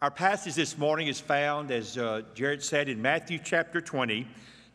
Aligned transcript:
Our 0.00 0.12
passage 0.12 0.54
this 0.54 0.78
morning 0.78 1.08
is 1.08 1.18
found, 1.18 1.72
as 1.72 1.98
uh, 1.98 2.22
Jared 2.32 2.62
said, 2.62 2.88
in 2.88 3.02
Matthew 3.02 3.40
chapter 3.42 3.80
20, 3.80 4.28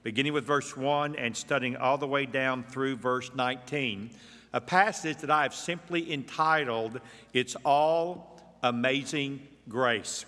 beginning 0.03 0.33
with 0.33 0.44
verse 0.44 0.76
1 0.76 1.15
and 1.15 1.33
studying 1.33 1.78
all 1.78 1.97
the 1.97 2.05
way 2.05 2.26
down 2.26 2.65
through 2.65 2.97
verse 2.97 3.31
19. 3.33 4.09
A 4.51 4.59
passage 4.59 5.20
that 5.20 5.31
I 5.31 5.44
have 5.44 5.55
simply 5.55 6.12
entitled, 6.12 6.99
It's 7.31 7.55
All 7.63 8.37
Amazing 8.63 9.47
Grace. 9.69 10.26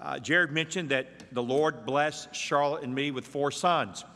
Uh, 0.00 0.18
Jared 0.18 0.52
mentioned 0.52 0.88
that 0.88 1.34
the 1.34 1.42
Lord 1.42 1.84
blessed 1.84 2.34
Charlotte 2.34 2.82
and 2.82 2.94
me 2.94 3.10
with 3.10 3.26
four 3.26 3.50
sons. 3.50 4.06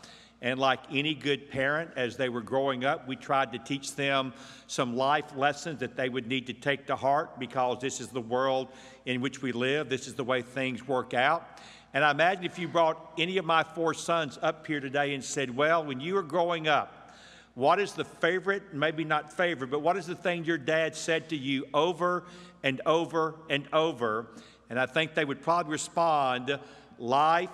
And 0.41 0.61
like 0.61 0.81
any 0.93 1.15
good 1.15 1.51
parent, 1.51 1.91
as 1.97 2.17
they 2.17 2.29
were 2.29 2.43
growing 2.43 2.85
up, 2.85 3.09
we 3.09 3.17
tried 3.17 3.53
to 3.53 3.59
teach 3.59 3.97
them 3.97 4.33
some 4.69 4.97
life 4.97 5.37
lessons 5.37 5.81
that 5.81 5.97
they 5.97 6.09
would 6.09 6.29
need 6.29 6.47
to 6.47 6.53
take 6.53 6.87
to 6.87 6.97
heart 6.97 7.41
because 7.41 7.81
this 7.81 8.01
is 8.01 8.09
the 8.09 8.21
world 8.21 8.69
in 9.05 9.21
which 9.21 9.43
we 9.43 9.51
live. 9.51 9.89
This 9.89 10.07
is 10.07 10.15
the 10.15 10.23
way 10.23 10.43
things 10.43 10.87
work 10.87 11.13
out. 11.13 11.59
And 11.93 12.05
I 12.05 12.13
imagine 12.13 12.45
if 12.45 12.59
you 12.59 12.69
brought 12.69 13.15
any 13.19 13.39
of 13.39 13.45
my 13.45 13.65
four 13.65 13.95
sons 13.95 14.39
up 14.41 14.65
here 14.67 14.79
today 14.79 15.15
and 15.15 15.25
said, 15.25 15.57
Well, 15.57 15.85
when 15.85 16.01
you 16.01 16.15
were 16.15 16.23
growing 16.23 16.69
up, 16.69 17.13
what 17.55 17.81
is 17.81 17.95
the 17.95 18.05
favorite, 18.05 18.73
maybe 18.73 19.03
not 19.03 19.33
favorite, 19.33 19.71
but 19.71 19.81
what 19.81 19.97
is 19.97 20.07
the 20.07 20.15
thing 20.15 20.45
your 20.45 20.59
dad 20.59 20.95
said 20.95 21.31
to 21.31 21.37
you 21.37 21.67
over 21.75 22.25
and 22.63 22.81
over 22.87 23.35
and 23.51 23.67
over? 23.73 24.29
And 24.71 24.79
I 24.79 24.87
think 24.87 25.15
they 25.15 25.25
would 25.25 25.43
probably 25.43 25.73
respond, 25.73 26.57
Life 26.99 27.51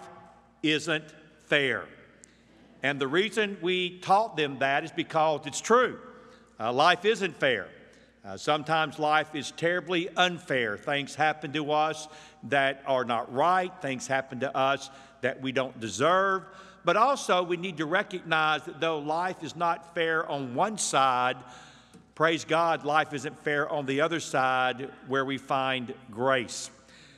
isn't 0.63 1.05
fair. 1.47 1.87
And 2.85 3.01
the 3.01 3.09
reason 3.09 3.57
we 3.63 3.99
taught 4.01 4.37
them 4.37 4.59
that 4.59 4.85
is 4.85 4.93
because 4.93 5.47
it's 5.47 5.63
true. 5.63 5.99
Uh, 6.61 6.71
life 6.71 7.07
isn't 7.07 7.35
fair. 7.35 7.67
Uh, 8.23 8.37
sometimes 8.37 8.99
life 8.99 9.35
is 9.35 9.53
terribly 9.53 10.11
unfair. 10.19 10.77
Things 10.77 11.15
happen 11.15 11.51
to 11.55 11.73
us 11.73 12.09
that 12.43 12.83
are 12.87 13.07
not 13.07 13.33
right, 13.33 13.73
things 13.81 14.07
happen 14.07 14.41
to 14.41 14.55
us 14.55 14.91
that 15.23 15.41
we 15.41 15.51
don't 15.51 15.81
deserve. 15.81 16.45
But 16.85 16.99
also, 16.99 17.43
we 17.43 17.57
need 17.57 17.79
to 17.79 17.87
recognize 17.87 18.65
that 18.65 18.83
though 18.83 18.99
life 18.99 19.43
is 19.43 19.57
not 19.57 19.95
fair 19.95 20.31
on 20.31 20.55
one 20.55 20.77
side, 20.77 21.39
praise 22.15 22.45
God, 22.45 22.85
life 22.85 23.15
isn't 23.15 23.39
fair 23.39 23.67
on 23.67 23.87
the 23.87 24.03
other 24.03 24.21
side 24.21 24.91
where 25.09 25.25
we 25.25 25.39
find 25.39 25.95
grace. 26.11 26.71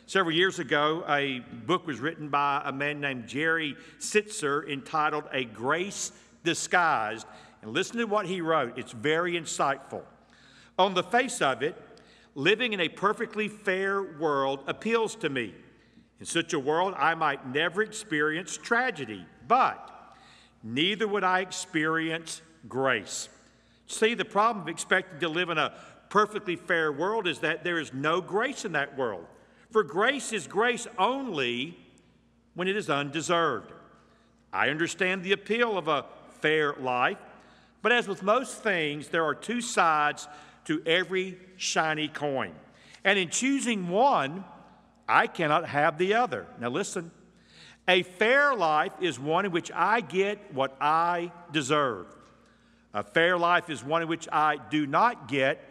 Several 0.08 0.36
years 0.36 0.60
ago, 0.60 1.02
a 1.08 1.40
book 1.40 1.84
was 1.84 1.98
written 1.98 2.28
by 2.28 2.62
a 2.64 2.72
man 2.72 3.00
named 3.00 3.26
Jerry 3.26 3.76
Sittser 3.98 4.68
entitled 4.70 5.24
A 5.32 5.44
Grace 5.44 6.12
Disguised. 6.44 7.26
And 7.60 7.72
listen 7.72 7.96
to 7.96 8.04
what 8.04 8.26
he 8.26 8.40
wrote, 8.40 8.78
it's 8.78 8.92
very 8.92 9.32
insightful. 9.32 10.02
On 10.78 10.94
the 10.94 11.02
face 11.02 11.42
of 11.42 11.60
it, 11.64 11.74
living 12.36 12.72
in 12.72 12.78
a 12.78 12.88
perfectly 12.88 13.48
fair 13.48 14.00
world 14.20 14.62
appeals 14.68 15.16
to 15.16 15.28
me. 15.28 15.52
In 16.20 16.26
such 16.26 16.52
a 16.52 16.60
world, 16.60 16.94
I 16.96 17.16
might 17.16 17.48
never 17.48 17.82
experience 17.82 18.56
tragedy, 18.56 19.26
but 19.48 19.90
neither 20.62 21.08
would 21.08 21.24
I 21.24 21.40
experience 21.40 22.42
grace. 22.68 23.28
See, 23.88 24.14
the 24.14 24.24
problem 24.24 24.62
of 24.62 24.68
expecting 24.68 25.18
to 25.18 25.28
live 25.28 25.50
in 25.50 25.58
a 25.58 25.74
perfectly 26.10 26.54
fair 26.54 26.92
world 26.92 27.26
is 27.26 27.40
that 27.40 27.64
there 27.64 27.80
is 27.80 27.92
no 27.92 28.20
grace 28.20 28.64
in 28.64 28.70
that 28.72 28.96
world. 28.96 29.26
For 29.76 29.84
grace 29.84 30.32
is 30.32 30.46
grace 30.46 30.86
only 30.96 31.76
when 32.54 32.66
it 32.66 32.78
is 32.78 32.88
undeserved. 32.88 33.70
I 34.50 34.70
understand 34.70 35.22
the 35.22 35.32
appeal 35.32 35.76
of 35.76 35.86
a 35.86 36.06
fair 36.40 36.72
life, 36.80 37.18
but 37.82 37.92
as 37.92 38.08
with 38.08 38.22
most 38.22 38.62
things, 38.62 39.08
there 39.08 39.22
are 39.22 39.34
two 39.34 39.60
sides 39.60 40.28
to 40.64 40.82
every 40.86 41.36
shiny 41.58 42.08
coin. 42.08 42.54
And 43.04 43.18
in 43.18 43.28
choosing 43.28 43.90
one, 43.90 44.46
I 45.06 45.26
cannot 45.26 45.68
have 45.68 45.98
the 45.98 46.14
other. 46.14 46.46
Now, 46.58 46.70
listen 46.70 47.10
a 47.86 48.02
fair 48.02 48.54
life 48.54 48.92
is 49.02 49.20
one 49.20 49.44
in 49.44 49.52
which 49.52 49.70
I 49.74 50.00
get 50.00 50.54
what 50.54 50.74
I 50.80 51.30
deserve. 51.52 52.06
A 52.94 53.02
fair 53.02 53.36
life 53.36 53.68
is 53.68 53.84
one 53.84 54.00
in 54.00 54.08
which 54.08 54.26
I 54.32 54.56
do 54.70 54.86
not 54.86 55.28
get 55.28 55.62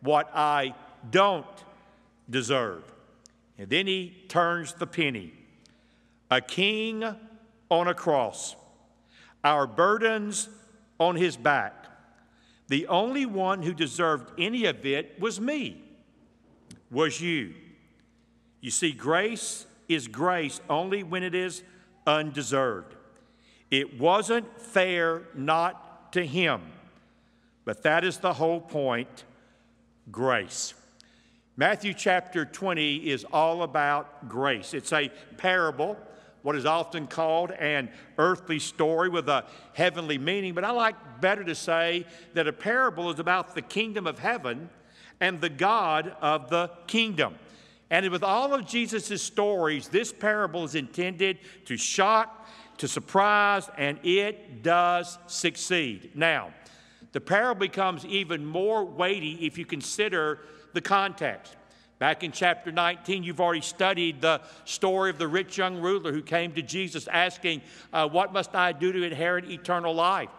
what 0.00 0.28
I 0.34 0.74
don't 1.12 1.46
deserve. 2.28 2.82
And 3.58 3.68
then 3.68 3.86
he 3.86 4.24
turns 4.28 4.74
the 4.74 4.86
penny. 4.86 5.32
A 6.30 6.40
king 6.40 7.04
on 7.70 7.88
a 7.88 7.94
cross, 7.94 8.56
our 9.44 9.66
burdens 9.66 10.48
on 10.98 11.16
his 11.16 11.36
back. 11.36 11.86
The 12.68 12.86
only 12.86 13.26
one 13.26 13.62
who 13.62 13.74
deserved 13.74 14.32
any 14.38 14.64
of 14.64 14.86
it 14.86 15.20
was 15.20 15.40
me, 15.40 15.82
was 16.90 17.20
you. 17.20 17.54
You 18.60 18.70
see, 18.70 18.92
grace 18.92 19.66
is 19.88 20.08
grace 20.08 20.60
only 20.70 21.02
when 21.02 21.22
it 21.22 21.34
is 21.34 21.62
undeserved. 22.06 22.94
It 23.70 23.98
wasn't 23.98 24.60
fair 24.60 25.22
not 25.34 26.12
to 26.12 26.24
him, 26.24 26.62
but 27.64 27.82
that 27.82 28.04
is 28.04 28.18
the 28.18 28.34
whole 28.34 28.60
point 28.60 29.24
grace. 30.10 30.74
Matthew 31.56 31.92
chapter 31.92 32.46
20 32.46 33.10
is 33.10 33.26
all 33.30 33.62
about 33.62 34.26
grace. 34.26 34.72
It's 34.72 34.90
a 34.90 35.10
parable, 35.36 35.98
what 36.40 36.56
is 36.56 36.64
often 36.64 37.06
called 37.06 37.50
an 37.50 37.90
earthly 38.16 38.58
story 38.58 39.10
with 39.10 39.28
a 39.28 39.44
heavenly 39.74 40.16
meaning, 40.16 40.54
but 40.54 40.64
I 40.64 40.70
like 40.70 41.20
better 41.20 41.44
to 41.44 41.54
say 41.54 42.06
that 42.32 42.48
a 42.48 42.54
parable 42.54 43.10
is 43.10 43.18
about 43.18 43.54
the 43.54 43.60
kingdom 43.60 44.06
of 44.06 44.18
heaven 44.18 44.70
and 45.20 45.42
the 45.42 45.50
God 45.50 46.16
of 46.22 46.48
the 46.48 46.70
kingdom. 46.86 47.34
And 47.90 48.08
with 48.08 48.22
all 48.22 48.54
of 48.54 48.66
Jesus' 48.66 49.20
stories, 49.20 49.88
this 49.88 50.10
parable 50.10 50.64
is 50.64 50.74
intended 50.74 51.38
to 51.66 51.76
shock, 51.76 52.48
to 52.78 52.88
surprise, 52.88 53.68
and 53.76 53.98
it 54.02 54.62
does 54.62 55.18
succeed. 55.26 56.12
Now, 56.14 56.54
the 57.12 57.20
parable 57.20 57.60
becomes 57.60 58.06
even 58.06 58.46
more 58.46 58.86
weighty 58.86 59.46
if 59.46 59.58
you 59.58 59.66
consider 59.66 60.38
the 60.72 60.80
context. 60.80 61.56
Back 61.98 62.24
in 62.24 62.32
chapter 62.32 62.72
19, 62.72 63.22
you've 63.22 63.40
already 63.40 63.60
studied 63.60 64.20
the 64.20 64.40
story 64.64 65.08
of 65.08 65.18
the 65.18 65.28
rich 65.28 65.56
young 65.56 65.80
ruler 65.80 66.12
who 66.12 66.20
came 66.20 66.52
to 66.54 66.62
Jesus 66.62 67.06
asking, 67.06 67.62
uh, 67.92 68.08
What 68.08 68.32
must 68.32 68.56
I 68.56 68.72
do 68.72 68.90
to 68.90 69.04
inherit 69.04 69.48
eternal 69.48 69.94
life? 69.94 70.30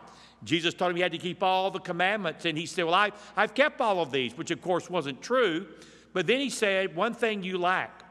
Jesus 0.43 0.73
told 0.73 0.91
him 0.91 0.97
he 0.97 1.01
had 1.01 1.13
to 1.13 1.17
keep 1.17 1.41
all 1.41 1.71
the 1.71 1.79
commandments, 1.79 2.43
and 2.43 2.57
he 2.57 2.65
said, 2.65 2.83
Well, 2.83 2.93
I've, 2.93 3.13
I've 3.37 3.53
kept 3.53 3.79
all 3.79 4.01
of 4.01 4.11
these, 4.11 4.37
which 4.37 4.51
of 4.51 4.61
course 4.61 4.89
wasn't 4.89 5.21
true. 5.21 5.67
But 6.11 6.27
then 6.27 6.41
he 6.41 6.49
said, 6.49 6.95
One 6.95 7.13
thing 7.13 7.43
you 7.43 7.57
lack 7.57 8.03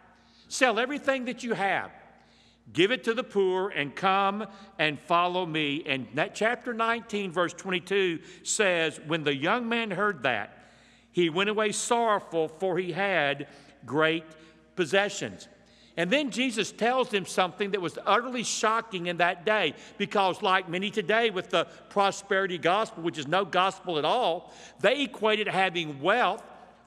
sell 0.49 0.78
everything 0.78 1.25
that 1.27 1.43
you 1.43 1.54
have, 1.54 1.91
give 2.72 2.91
it 2.91 3.04
to 3.04 3.15
the 3.15 3.25
poor, 3.25 3.71
and 3.71 3.94
come 3.94 4.47
and 4.78 4.99
follow 5.00 5.47
me. 5.47 5.83
And 5.87 6.06
that 6.15 6.34
chapter 6.34 6.75
19, 6.75 7.33
verse 7.33 7.53
22 7.53 8.21
says, 8.43 9.00
When 9.06 9.25
the 9.25 9.34
young 9.34 9.69
man 9.69 9.91
heard 9.91 10.22
that, 10.22 10.62
he 11.12 11.28
went 11.31 11.50
away 11.50 11.73
sorrowful, 11.73 12.49
for 12.49 12.78
he 12.78 12.93
had 12.93 13.47
great 13.87 14.25
possessions. 14.77 15.49
And 15.97 16.11
then 16.11 16.31
Jesus 16.31 16.73
tells 16.73 17.11
them 17.11 17.27
something 17.27 17.73
that 17.73 17.81
was 17.81 17.99
utterly 18.06 18.45
shocking 18.45 19.06
in 19.06 19.19
that 19.19 19.45
day 19.45 19.75
because, 19.99 20.41
like 20.41 20.69
many 20.69 20.91
today 20.91 21.28
with 21.28 21.51
the 21.51 21.67
prosperity 21.91 22.56
gospel, 22.56 23.03
which 23.03 23.19
is 23.19 23.28
no 23.28 23.45
gospel 23.45 23.99
at 23.99 24.05
all, 24.05 24.55
they 24.81 25.03
equated 25.03 25.49
having 25.49 26.01
wealth 26.01 26.43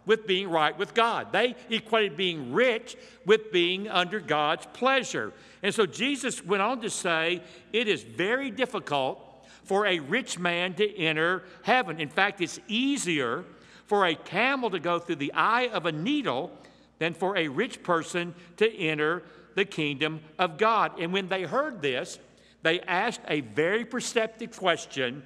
with 0.08 0.26
being 0.26 0.50
right 0.50 0.76
with 0.78 0.96
God. 0.96 1.32
They 1.32 1.56
equated 1.70 2.18
being 2.18 2.52
rich 2.52 2.96
with 3.26 3.52
being 3.52 3.88
under 3.88 4.20
God's 4.20 4.66
pleasure. 4.74 5.34
And 5.62 5.74
so 5.74 5.86
Jesus 5.86 6.44
went 6.44 6.64
on 6.64 6.82
to 6.82 6.90
say, 6.90 7.44
It 7.74 7.88
is 7.88 8.02
very 8.02 8.50
difficult 8.50 9.22
for 9.64 9.86
a 9.86 10.00
rich 10.00 10.40
man 10.40 10.74
to 10.76 10.98
enter 10.98 11.44
heaven. 11.64 12.00
In 12.00 12.10
fact, 12.10 12.42
it's 12.42 12.60
easier 12.68 13.46
for 13.86 14.06
a 14.06 14.16
camel 14.16 14.70
to 14.72 14.80
go 14.80 15.00
through 15.00 15.18
the 15.18 15.34
eye 15.34 15.68
of 15.68 15.86
a 15.86 15.92
needle 15.92 16.52
than 17.00 17.14
for 17.14 17.38
a 17.38 17.48
rich 17.48 17.84
person 17.84 18.34
to 18.58 18.74
enter 18.76 19.24
the 19.56 19.66
kingdom 19.66 20.22
of 20.38 20.58
God. 20.58 21.00
And 21.00 21.14
when 21.14 21.28
they 21.28 21.44
heard 21.44 21.82
this, 21.82 22.20
they 22.62 22.80
asked 22.82 23.22
a 23.28 23.42
very 23.42 23.86
perceptive 23.86 24.58
question 24.58 25.24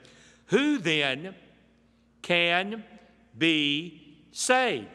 Who 0.48 0.78
then 0.78 1.36
can 2.22 2.84
be 3.38 4.18
saved? 4.32 4.88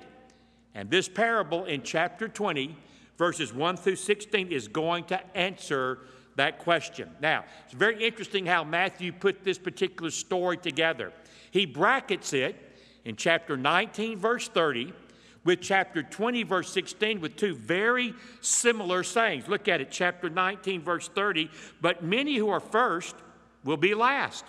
And 0.75 0.90
this 0.90 1.08
parable 1.08 1.64
in 1.64 1.82
chapter 1.82 2.28
20, 2.28 2.76
verses 3.16 3.52
1 3.52 3.76
through 3.76 3.96
16, 3.96 4.50
is 4.50 4.69
going 4.69 5.05
to 5.05 5.37
answer 5.37 6.00
that 6.37 6.58
question. 6.58 7.08
Now, 7.20 7.44
it's 7.64 7.75
very 7.75 8.05
interesting 8.05 8.44
how 8.44 8.64
Matthew 8.64 9.12
put 9.12 9.44
this 9.44 9.58
particular 9.58 10.11
story 10.11 10.56
together. 10.56 11.12
He 11.52 11.64
brackets 11.64 12.32
it 12.32 12.56
in 13.04 13.16
chapter 13.16 13.56
19, 13.56 14.18
verse 14.18 14.48
30, 14.48 14.92
with 15.44 15.60
chapter 15.60 16.02
20, 16.02 16.42
verse 16.42 16.72
16, 16.72 17.20
with 17.20 17.36
two 17.36 17.54
very 17.54 18.14
similar 18.40 19.02
sayings. 19.02 19.46
Look 19.46 19.68
at 19.68 19.80
it, 19.80 19.90
chapter 19.90 20.30
19, 20.30 20.82
verse 20.82 21.08
30. 21.08 21.50
But 21.80 22.02
many 22.02 22.36
who 22.36 22.48
are 22.48 22.60
first 22.60 23.14
will 23.62 23.76
be 23.76 23.94
last, 23.94 24.44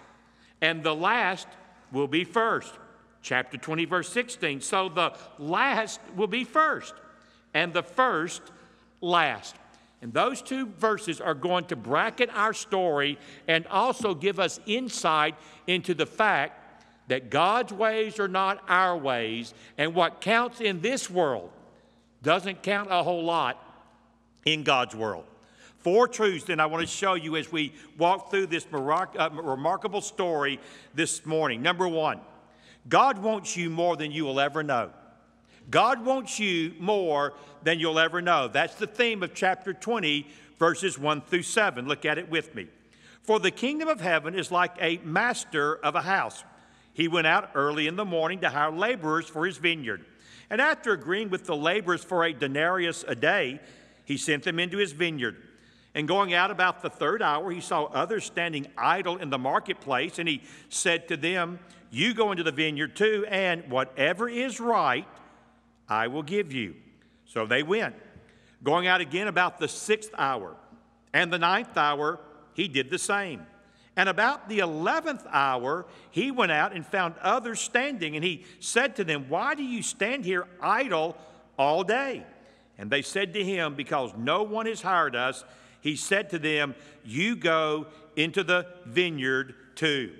and 0.61 0.83
the 0.83 0.95
last 0.95 1.47
will 1.91 2.07
be 2.07 2.23
first. 2.23 2.73
Chapter 3.21 3.57
20, 3.57 3.85
verse 3.85 4.09
16. 4.09 4.61
So 4.61 4.87
the 4.87 5.13
last 5.37 5.99
will 6.15 6.27
be 6.27 6.43
first, 6.43 6.93
and 7.53 7.73
the 7.73 7.83
first 7.83 8.41
last. 9.01 9.55
And 10.01 10.13
those 10.13 10.41
two 10.41 10.67
verses 10.67 11.19
are 11.19 11.33
going 11.33 11.65
to 11.65 11.75
bracket 11.75 12.29
our 12.33 12.53
story 12.53 13.17
and 13.47 13.65
also 13.67 14.13
give 14.13 14.39
us 14.39 14.59
insight 14.65 15.35
into 15.67 15.93
the 15.93 16.05
fact 16.05 16.64
that 17.07 17.29
God's 17.29 17.71
ways 17.71 18.19
are 18.19 18.27
not 18.27 18.63
our 18.67 18.97
ways, 18.97 19.53
and 19.77 19.93
what 19.93 20.21
counts 20.21 20.61
in 20.61 20.81
this 20.81 21.09
world 21.09 21.51
doesn't 22.23 22.63
count 22.63 22.89
a 22.91 23.03
whole 23.03 23.23
lot 23.23 23.61
in 24.45 24.63
God's 24.63 24.95
world. 24.95 25.25
Four 25.79 26.07
truths 26.07 26.45
then 26.45 26.59
I 26.59 26.65
want 26.65 26.81
to 26.81 26.91
show 26.91 27.13
you 27.13 27.35
as 27.35 27.51
we 27.51 27.71
walk 27.97 28.31
through 28.31 28.47
this 28.47 28.65
uh, 28.73 29.29
remarkable 29.31 30.01
story 30.01 30.59
this 30.95 31.25
morning. 31.27 31.61
Number 31.61 31.87
one, 31.87 32.19
God 32.89 33.19
wants 33.19 33.55
you 33.55 33.69
more 33.69 33.95
than 33.95 34.11
you 34.11 34.25
will 34.25 34.39
ever 34.39 34.63
know. 34.63 34.89
God 35.69 36.03
wants 36.03 36.39
you 36.39 36.73
more 36.79 37.33
than 37.63 37.79
you'll 37.79 37.99
ever 37.99 38.21
know. 38.21 38.47
That's 38.47 38.75
the 38.75 38.87
theme 38.87 39.21
of 39.23 39.33
chapter 39.33 39.73
20, 39.73 40.27
verses 40.57 40.97
1 40.97 41.21
through 41.21 41.43
7. 41.43 41.87
Look 41.87 42.05
at 42.05 42.17
it 42.17 42.29
with 42.29 42.55
me. 42.55 42.67
For 43.21 43.39
the 43.39 43.51
kingdom 43.51 43.87
of 43.87 44.01
heaven 44.01 44.33
is 44.33 44.51
like 44.51 44.71
a 44.79 44.97
master 45.03 45.75
of 45.77 45.95
a 45.95 46.01
house. 46.01 46.43
He 46.95 47.09
went 47.09 47.27
out 47.27 47.51
early 47.55 47.87
in 47.87 47.97
the 47.97 48.05
morning 48.05 48.39
to 48.39 48.49
hire 48.49 48.71
laborers 48.71 49.27
for 49.27 49.45
his 49.45 49.57
vineyard. 49.57 50.05
And 50.49 50.61
after 50.61 50.93
agreeing 50.93 51.29
with 51.29 51.45
the 51.45 51.55
laborers 51.55 52.05
for 52.05 52.23
a 52.23 52.31
denarius 52.31 53.03
a 53.05 53.15
day, 53.15 53.59
he 54.05 54.15
sent 54.15 54.43
them 54.43 54.59
into 54.59 54.77
his 54.77 54.93
vineyard. 54.93 55.35
And 55.93 56.07
going 56.07 56.33
out 56.33 56.51
about 56.51 56.81
the 56.81 56.89
third 56.89 57.21
hour, 57.21 57.51
he 57.51 57.59
saw 57.59 57.83
others 57.85 58.23
standing 58.23 58.67
idle 58.77 59.17
in 59.17 59.29
the 59.29 59.37
marketplace, 59.37 60.19
and 60.19 60.29
he 60.29 60.41
said 60.69 61.09
to 61.09 61.17
them, 61.17 61.59
You 61.91 62.13
go 62.13 62.31
into 62.31 62.43
the 62.43 62.53
vineyard 62.53 62.95
too, 62.95 63.25
and 63.27 63.69
whatever 63.69 64.29
is 64.29 64.61
right, 64.61 65.07
I 65.89 66.07
will 66.07 66.23
give 66.23 66.53
you. 66.53 66.75
So 67.25 67.45
they 67.45 67.61
went. 67.61 67.95
Going 68.63 68.87
out 68.87 69.01
again 69.01 69.27
about 69.27 69.59
the 69.59 69.67
sixth 69.67 70.11
hour, 70.17 70.55
and 71.13 71.31
the 71.31 71.39
ninth 71.39 71.75
hour, 71.75 72.21
he 72.53 72.69
did 72.69 72.89
the 72.89 72.99
same. 72.99 73.45
And 73.97 74.09
about 74.09 74.49
the 74.49 74.59
eleventh 74.59 75.25
hour, 75.31 75.85
he 76.11 76.31
went 76.31 76.51
out 76.51 76.73
and 76.75 76.85
found 76.85 77.15
others 77.21 77.61
standing, 77.61 78.15
and 78.15 78.25
he 78.25 78.45
said 78.59 78.97
to 78.97 79.03
them, 79.03 79.25
Why 79.29 79.55
do 79.55 79.63
you 79.63 79.81
stand 79.81 80.25
here 80.25 80.47
idle 80.61 81.17
all 81.57 81.83
day? 81.83 82.25
And 82.77 82.89
they 82.89 83.01
said 83.01 83.33
to 83.35 83.43
him, 83.43 83.75
Because 83.75 84.11
no 84.17 84.43
one 84.43 84.65
has 84.65 84.81
hired 84.81 85.15
us 85.15 85.45
he 85.85 85.95
said 85.95 86.31
to 86.31 86.39
them, 86.39 86.73
You 87.03 87.35
go 87.35 87.85
into 88.15 88.43
the 88.43 88.65
vineyard 88.87 89.53
too. 89.75 90.13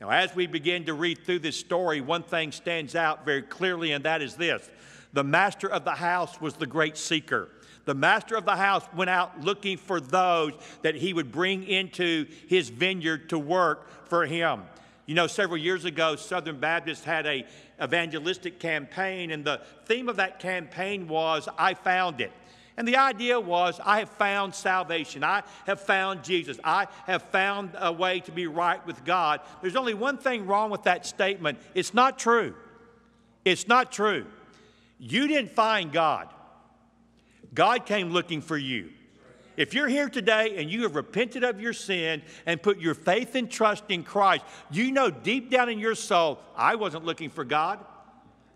Now, 0.00 0.08
as 0.08 0.34
we 0.34 0.46
begin 0.46 0.86
to 0.86 0.94
read 0.94 1.26
through 1.26 1.40
this 1.40 1.60
story, 1.60 2.00
one 2.00 2.22
thing 2.22 2.52
stands 2.52 2.94
out 2.94 3.26
very 3.26 3.42
clearly, 3.42 3.92
and 3.92 4.02
that 4.06 4.22
is 4.22 4.34
this 4.36 4.70
the 5.12 5.22
master 5.22 5.68
of 5.68 5.84
the 5.84 5.90
house 5.90 6.40
was 6.40 6.54
the 6.54 6.66
great 6.66 6.96
seeker. 6.96 7.50
The 7.90 7.94
master 7.94 8.36
of 8.36 8.44
the 8.44 8.54
house 8.54 8.84
went 8.94 9.10
out 9.10 9.40
looking 9.40 9.76
for 9.76 10.00
those 10.00 10.52
that 10.82 10.94
he 10.94 11.12
would 11.12 11.32
bring 11.32 11.64
into 11.64 12.28
his 12.46 12.68
vineyard 12.68 13.30
to 13.30 13.38
work 13.40 14.08
for 14.08 14.26
him. 14.26 14.62
You 15.06 15.16
know, 15.16 15.26
several 15.26 15.56
years 15.56 15.84
ago, 15.84 16.14
Southern 16.14 16.60
Baptist 16.60 17.02
had 17.02 17.26
a 17.26 17.44
evangelistic 17.82 18.60
campaign, 18.60 19.32
and 19.32 19.44
the 19.44 19.60
theme 19.86 20.08
of 20.08 20.14
that 20.18 20.38
campaign 20.38 21.08
was 21.08 21.48
I 21.58 21.74
found 21.74 22.20
it. 22.20 22.30
And 22.76 22.86
the 22.86 22.94
idea 22.94 23.40
was, 23.40 23.80
I 23.84 23.98
have 23.98 24.10
found 24.10 24.54
salvation. 24.54 25.24
I 25.24 25.42
have 25.66 25.80
found 25.80 26.22
Jesus. 26.22 26.60
I 26.62 26.86
have 27.06 27.24
found 27.24 27.72
a 27.76 27.92
way 27.92 28.20
to 28.20 28.30
be 28.30 28.46
right 28.46 28.86
with 28.86 29.04
God. 29.04 29.40
There's 29.62 29.74
only 29.74 29.94
one 29.94 30.16
thing 30.16 30.46
wrong 30.46 30.70
with 30.70 30.84
that 30.84 31.06
statement 31.06 31.58
it's 31.74 31.92
not 31.92 32.20
true. 32.20 32.54
It's 33.44 33.66
not 33.66 33.90
true. 33.90 34.26
You 35.00 35.26
didn't 35.26 35.50
find 35.50 35.90
God, 35.90 36.28
God 37.54 37.86
came 37.86 38.10
looking 38.10 38.40
for 38.40 38.56
you. 38.56 38.90
If 39.56 39.74
you're 39.74 39.88
here 39.88 40.08
today 40.08 40.54
and 40.56 40.70
you 40.70 40.84
have 40.84 40.94
repented 40.94 41.44
of 41.44 41.60
your 41.60 41.72
sin 41.72 42.22
and 42.46 42.62
put 42.62 42.78
your 42.78 42.94
faith 42.94 43.34
and 43.34 43.50
trust 43.50 43.84
in 43.88 44.04
Christ, 44.04 44.44
you 44.70 44.90
know 44.90 45.10
deep 45.10 45.50
down 45.50 45.68
in 45.68 45.78
your 45.78 45.94
soul, 45.94 46.40
I 46.56 46.76
wasn't 46.76 47.04
looking 47.04 47.30
for 47.30 47.44
God. 47.44 47.84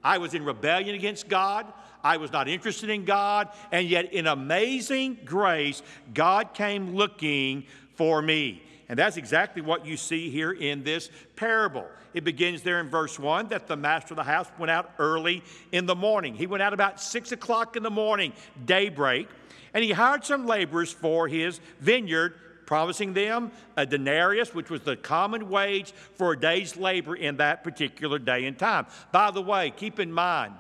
I 0.03 0.19
was 0.19 0.35
in 0.35 0.45
rebellion 0.45 0.95
against 0.95 1.29
God. 1.29 1.71
I 2.03 2.19
was 2.19 2.31
not 2.31 2.49
interested 2.49 2.91
in 2.91 3.05
God. 3.05 3.49
And 3.73 3.89
yet, 3.89 4.13
in 4.13 4.27
amazing 4.27 5.21
grace, 5.25 5.83
God 6.13 6.53
came 6.55 6.95
looking 6.95 7.65
for 7.97 8.21
me. 8.21 8.63
And 8.89 8.99
that's 8.99 9.17
exactly 9.17 9.63
what 9.63 9.87
you 9.87 9.97
see 9.97 10.31
here 10.31 10.53
in 10.53 10.85
this 10.85 11.11
parable. 11.37 11.87
It 12.13 12.25
begins 12.25 12.63
there 12.63 12.81
in 12.81 12.89
verse 12.89 13.19
1 13.19 13.49
that 13.49 13.67
the 13.67 13.77
master 13.77 14.13
of 14.13 14.17
the 14.17 14.25
house 14.25 14.49
went 14.59 14.71
out 14.71 14.93
early 14.99 15.43
in 15.73 15.87
the 15.87 15.95
morning. 15.95 16.35
He 16.35 16.47
went 16.47 16.63
out 16.63 16.73
about 16.73 17.01
6 17.01 17.33
o'clock 17.33 17.77
in 17.77 17.83
the 17.83 17.91
morning, 17.91 18.33
daybreak, 18.67 19.29
and 19.73 19.83
he 19.83 19.93
hired 19.93 20.25
some 20.25 20.47
laborers 20.47 20.93
for 20.93 21.27
his 21.27 21.61
vineyard 21.81 22.35
promising 22.67 23.13
them 23.13 23.51
a 23.77 23.87
denarius, 23.87 24.55
which 24.55 24.71
was 24.71 24.81
the 24.83 24.97
common 24.97 25.49
wage 25.49 25.93
for 25.93 26.33
a 26.33 26.41
day's 26.41 26.77
labor 26.77 27.15
in 27.15 27.37
that 27.37 27.63
particular 27.65 28.19
day 28.19 28.47
and 28.47 28.59
time. 28.59 28.87
By 29.13 29.31
the 29.31 29.43
way, 29.43 29.71
keep 29.71 30.01
in 30.01 30.13
mind, 30.13 30.55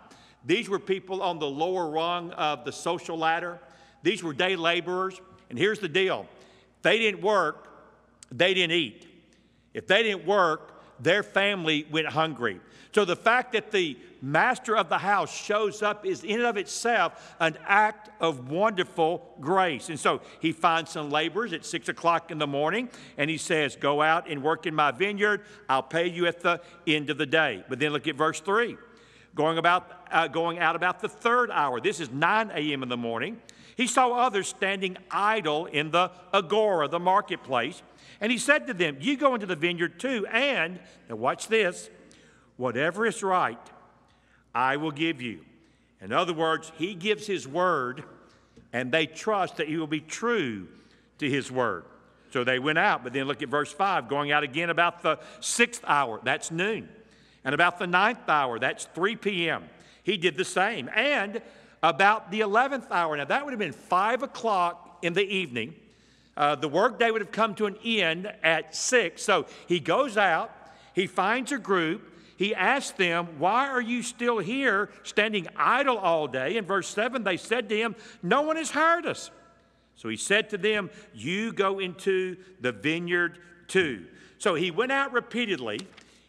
these 0.44 0.68
were 0.68 0.78
people 0.78 1.22
on 1.22 1.38
the 1.38 1.46
lower 1.46 1.88
rung 1.88 2.30
of 2.32 2.64
the 2.64 2.72
social 2.72 3.16
ladder. 3.16 3.58
These 4.02 4.22
were 4.22 4.34
day 4.34 4.56
laborers. 4.56 5.20
And 5.50 5.58
here's 5.58 5.78
the 5.78 5.88
deal 5.88 6.26
they 6.82 6.98
didn't 6.98 7.22
work, 7.22 7.68
they 8.30 8.54
didn't 8.54 8.76
eat. 8.76 9.06
If 9.72 9.86
they 9.86 10.02
didn't 10.02 10.26
work, 10.26 10.74
their 11.00 11.22
family 11.22 11.86
went 11.90 12.06
hungry. 12.06 12.60
So 12.94 13.04
the 13.04 13.16
fact 13.16 13.52
that 13.52 13.72
the 13.72 13.98
master 14.22 14.76
of 14.76 14.88
the 14.88 14.98
house 14.98 15.34
shows 15.34 15.82
up 15.82 16.06
is 16.06 16.22
in 16.22 16.36
and 16.36 16.46
of 16.46 16.56
itself 16.56 17.34
an 17.40 17.58
act 17.66 18.10
of 18.20 18.50
wonderful 18.50 19.34
grace. 19.40 19.88
And 19.88 19.98
so 19.98 20.20
he 20.40 20.52
finds 20.52 20.92
some 20.92 21.10
laborers 21.10 21.52
at 21.52 21.64
six 21.64 21.88
o'clock 21.88 22.30
in 22.30 22.38
the 22.38 22.46
morning 22.46 22.88
and 23.18 23.28
he 23.28 23.36
says, 23.36 23.74
Go 23.74 24.00
out 24.00 24.28
and 24.30 24.42
work 24.42 24.66
in 24.66 24.74
my 24.74 24.92
vineyard. 24.92 25.42
I'll 25.68 25.82
pay 25.82 26.08
you 26.08 26.26
at 26.26 26.40
the 26.40 26.60
end 26.86 27.10
of 27.10 27.18
the 27.18 27.26
day. 27.26 27.64
But 27.68 27.80
then 27.80 27.90
look 27.90 28.06
at 28.06 28.14
verse 28.14 28.40
three. 28.40 28.76
Going, 29.34 29.58
about, 29.58 29.90
uh, 30.12 30.28
going 30.28 30.60
out 30.60 30.76
about 30.76 31.00
the 31.00 31.08
third 31.08 31.50
hour. 31.50 31.80
This 31.80 31.98
is 31.98 32.10
9 32.10 32.52
a.m. 32.54 32.84
in 32.84 32.88
the 32.88 32.96
morning. 32.96 33.40
He 33.76 33.88
saw 33.88 34.12
others 34.12 34.46
standing 34.46 34.96
idle 35.10 35.66
in 35.66 35.90
the 35.90 36.12
agora, 36.32 36.86
the 36.86 37.00
marketplace. 37.00 37.82
And 38.20 38.30
he 38.30 38.38
said 38.38 38.66
to 38.66 38.74
them, 38.74 38.98
You 39.00 39.16
go 39.16 39.34
into 39.34 39.46
the 39.46 39.56
vineyard 39.56 39.98
too, 39.98 40.26
and, 40.26 40.78
now 41.08 41.16
watch 41.16 41.48
this, 41.48 41.90
whatever 42.56 43.06
is 43.06 43.22
right, 43.22 43.58
I 44.54 44.76
will 44.76 44.90
give 44.90 45.20
you. 45.20 45.40
In 46.00 46.12
other 46.12 46.34
words, 46.34 46.70
he 46.76 46.94
gives 46.94 47.26
his 47.26 47.48
word, 47.48 48.04
and 48.72 48.92
they 48.92 49.06
trust 49.06 49.56
that 49.56 49.68
he 49.68 49.76
will 49.76 49.86
be 49.86 50.00
true 50.00 50.68
to 51.18 51.28
his 51.28 51.50
word. 51.50 51.84
So 52.30 52.44
they 52.44 52.58
went 52.58 52.78
out, 52.78 53.04
but 53.04 53.12
then 53.12 53.26
look 53.26 53.42
at 53.42 53.48
verse 53.48 53.72
5, 53.72 54.08
going 54.08 54.32
out 54.32 54.42
again 54.42 54.68
about 54.68 55.02
the 55.02 55.18
sixth 55.40 55.84
hour, 55.86 56.20
that's 56.22 56.50
noon. 56.50 56.88
And 57.44 57.54
about 57.54 57.78
the 57.78 57.86
ninth 57.86 58.28
hour, 58.28 58.58
that's 58.58 58.86
3 58.86 59.16
p.m., 59.16 59.68
he 60.02 60.16
did 60.16 60.36
the 60.36 60.44
same. 60.44 60.90
And 60.94 61.40
about 61.82 62.30
the 62.30 62.40
11th 62.40 62.90
hour, 62.90 63.16
now 63.16 63.24
that 63.24 63.44
would 63.44 63.52
have 63.52 63.58
been 63.58 63.72
5 63.72 64.22
o'clock 64.22 64.98
in 65.02 65.12
the 65.12 65.22
evening. 65.22 65.74
Uh, 66.36 66.54
the 66.54 66.68
workday 66.68 67.10
would 67.10 67.20
have 67.20 67.32
come 67.32 67.54
to 67.54 67.66
an 67.66 67.76
end 67.84 68.32
at 68.42 68.74
6. 68.74 69.22
So 69.22 69.46
he 69.66 69.80
goes 69.80 70.16
out, 70.16 70.50
he 70.94 71.06
finds 71.06 71.52
a 71.52 71.58
group, 71.58 72.10
he 72.36 72.54
asks 72.54 72.92
them, 72.92 73.38
Why 73.38 73.68
are 73.68 73.80
you 73.80 74.02
still 74.02 74.38
here 74.38 74.90
standing 75.04 75.46
idle 75.56 75.98
all 75.98 76.26
day? 76.26 76.56
In 76.56 76.64
verse 76.64 76.88
7, 76.88 77.22
they 77.22 77.36
said 77.36 77.68
to 77.68 77.76
him, 77.76 77.94
No 78.22 78.42
one 78.42 78.56
has 78.56 78.70
hired 78.70 79.06
us. 79.06 79.30
So 79.96 80.08
he 80.08 80.16
said 80.16 80.50
to 80.50 80.58
them, 80.58 80.90
You 81.14 81.52
go 81.52 81.78
into 81.78 82.36
the 82.60 82.72
vineyard 82.72 83.38
too. 83.68 84.06
So 84.38 84.54
he 84.54 84.70
went 84.70 84.92
out 84.92 85.12
repeatedly. 85.12 85.80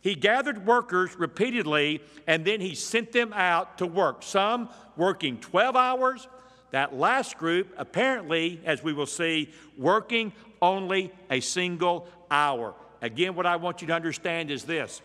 He 0.01 0.13
gathered 0.13 0.67
workers 0.67 1.15
repeatedly, 1.17 2.03
and 2.27 2.45
then 2.45 2.61
he 2.61 2.75
sent 2.75 3.11
them 3.11 3.33
out 3.33 3.79
to 3.79 3.87
work. 3.87 4.21
Some 4.21 4.69
working 4.95 5.39
12 5.39 5.75
hours, 5.75 6.27
that 6.71 6.95
last 6.95 7.37
group, 7.37 7.73
apparently, 7.77 8.59
as 8.65 8.83
we 8.83 8.93
will 8.93 9.05
see, 9.05 9.51
working 9.77 10.33
only 10.61 11.11
a 11.29 11.39
single 11.39 12.07
hour. 12.29 12.73
Again, 13.01 13.35
what 13.35 13.45
I 13.45 13.55
want 13.55 13.81
you 13.81 13.87
to 13.87 13.93
understand 13.93 14.51
is 14.51 14.63
this 14.63 15.01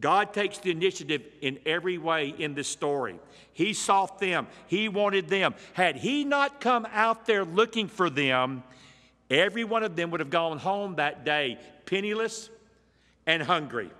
God 0.00 0.32
takes 0.32 0.58
the 0.58 0.70
initiative 0.70 1.22
in 1.40 1.58
every 1.66 1.98
way 1.98 2.34
in 2.36 2.54
this 2.54 2.68
story. 2.68 3.18
He 3.52 3.72
sought 3.72 4.18
them, 4.18 4.46
He 4.66 4.88
wanted 4.88 5.28
them. 5.28 5.54
Had 5.72 5.96
He 5.96 6.24
not 6.24 6.60
come 6.60 6.86
out 6.92 7.26
there 7.26 7.44
looking 7.44 7.88
for 7.88 8.10
them, 8.10 8.62
every 9.30 9.64
one 9.64 9.82
of 9.82 9.96
them 9.96 10.10
would 10.10 10.20
have 10.20 10.30
gone 10.30 10.58
home 10.58 10.96
that 10.96 11.24
day 11.24 11.58
penniless 11.86 12.50
and 13.26 13.42
hungry. 13.42 13.90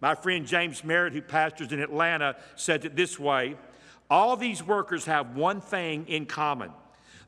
My 0.00 0.14
friend 0.14 0.46
James 0.46 0.84
Merritt, 0.84 1.12
who 1.12 1.22
pastors 1.22 1.72
in 1.72 1.80
Atlanta, 1.80 2.36
said 2.54 2.84
it 2.84 2.96
this 2.96 3.18
way 3.18 3.56
All 4.10 4.36
these 4.36 4.62
workers 4.62 5.06
have 5.06 5.36
one 5.36 5.60
thing 5.60 6.06
in 6.08 6.26
common 6.26 6.70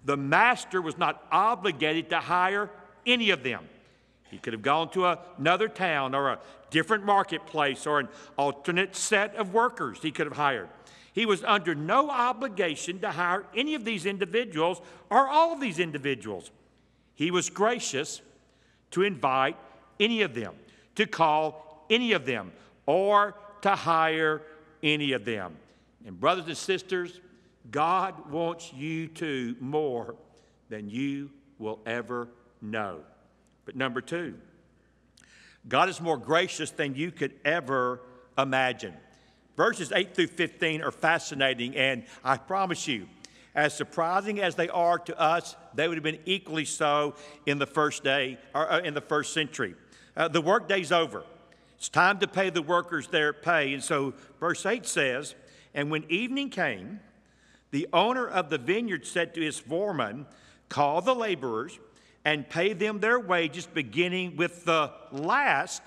the 0.05 0.17
master 0.17 0.81
was 0.81 0.97
not 0.97 1.27
obligated 1.31 2.11
to 2.11 2.19
hire 2.19 2.71
any 3.05 3.31
of 3.31 3.43
them. 3.43 3.69
He 4.31 4.39
could 4.39 4.53
have 4.53 4.63
gone 4.63 4.91
to 4.91 5.19
another 5.39 5.69
town 5.69 6.15
or 6.15 6.31
a 6.31 6.39
different 6.71 7.05
marketplace 7.05 7.87
or 7.87 8.01
an 8.01 8.09
alternate 8.37 8.95
set 8.95 9.35
of 9.37 9.53
workers 9.53 9.99
he 10.01 10.11
could 10.11 10.27
have 10.27 10.37
hired. 10.37 10.69
he 11.13 11.27
was 11.27 11.43
under 11.45 11.75
no 11.75 12.11
obligation 12.11 13.01
to 13.01 13.11
hire 13.11 13.45
any 13.55 13.75
of 13.75 13.85
these 13.85 14.07
individuals 14.07 14.81
or 15.11 15.27
all 15.27 15.53
of 15.53 15.61
these 15.61 15.79
individuals. 15.79 16.51
He 17.15 17.31
was 17.31 17.51
gracious 17.51 18.21
to 18.93 19.03
invite 19.03 19.57
any 19.99 20.23
of 20.23 20.35
them, 20.35 20.55
to 20.95 21.07
call 21.07 21.85
any 21.91 22.13
of 22.13 22.25
them, 22.25 22.53
or 22.87 23.35
to 23.63 23.71
hire 23.71 24.43
any 24.83 25.13
of 25.13 25.25
them. 25.25 25.57
And, 26.07 26.19
brothers 26.19 26.47
and 26.47 26.57
sisters, 26.57 27.21
God 27.71 28.31
wants 28.31 28.73
you 28.73 29.09
to 29.09 29.57
more 29.61 30.15
than 30.69 30.89
you 30.89 31.31
will 31.59 31.81
ever 31.87 32.29
know. 32.61 33.01
But 33.65 33.77
number 33.77 34.01
two, 34.01 34.35
God 35.69 35.89
is 35.89 36.01
more 36.01 36.17
gracious 36.17 36.71
than 36.71 36.95
you 36.95 37.11
could 37.11 37.35
ever 37.45 38.01
imagine. 38.37 38.95
Verses 39.57 39.93
8 39.93 40.15
through 40.15 40.29
15 40.29 40.83
are 40.83 40.93
fascinating, 40.93 41.77
and 41.77 42.05
I 42.23 42.37
promise 42.37 42.87
you, 42.87 43.09
as 43.55 43.75
surprising 43.75 44.41
as 44.41 44.55
they 44.55 44.69
are 44.69 45.01
to 45.01 45.21
us, 45.21 45.57
they 45.75 45.89
would 45.89 45.97
have 45.97 46.05
been 46.05 46.21
equally 46.27 46.65
so 46.65 47.17
in 47.45 47.59
the 47.59 47.67
first 47.67 48.05
day 48.05 48.39
or 48.55 48.71
uh, 48.71 48.81
in 48.81 48.95
the 48.95 49.01
first 49.01 49.35
century. 49.35 49.75
Uh, 50.17 50.29
the 50.29 50.41
workday's 50.41 50.93
over. 50.93 51.25
It's 51.77 51.89
time 51.89 52.21
to 52.21 52.29
pay 52.29 52.51
the 52.51 52.63
workers 52.63 53.09
their 53.09 53.33
pay. 53.33 53.75
And 53.75 53.83
so, 53.83 54.15
verse 54.39 54.65
8 54.65 54.87
says, 54.87 55.35
And 55.75 55.91
when 55.91 56.05
evening 56.09 56.51
came, 56.51 57.01
the 57.71 57.89
owner 57.93 58.27
of 58.27 58.51
the 58.51 58.59
vineyard 58.59 59.07
said 59.07 59.35
to 59.35 59.41
his 59.41 59.59
foreman, 59.59 60.27
Call 60.69 61.01
the 61.01 61.15
laborers 61.15 61.79
and 62.25 62.49
pay 62.49 62.73
them 62.73 63.01
their 63.01 63.19
wages, 63.19 63.67
beginning 63.67 64.37
with 64.37 64.65
the 64.65 64.93
last 65.13 65.83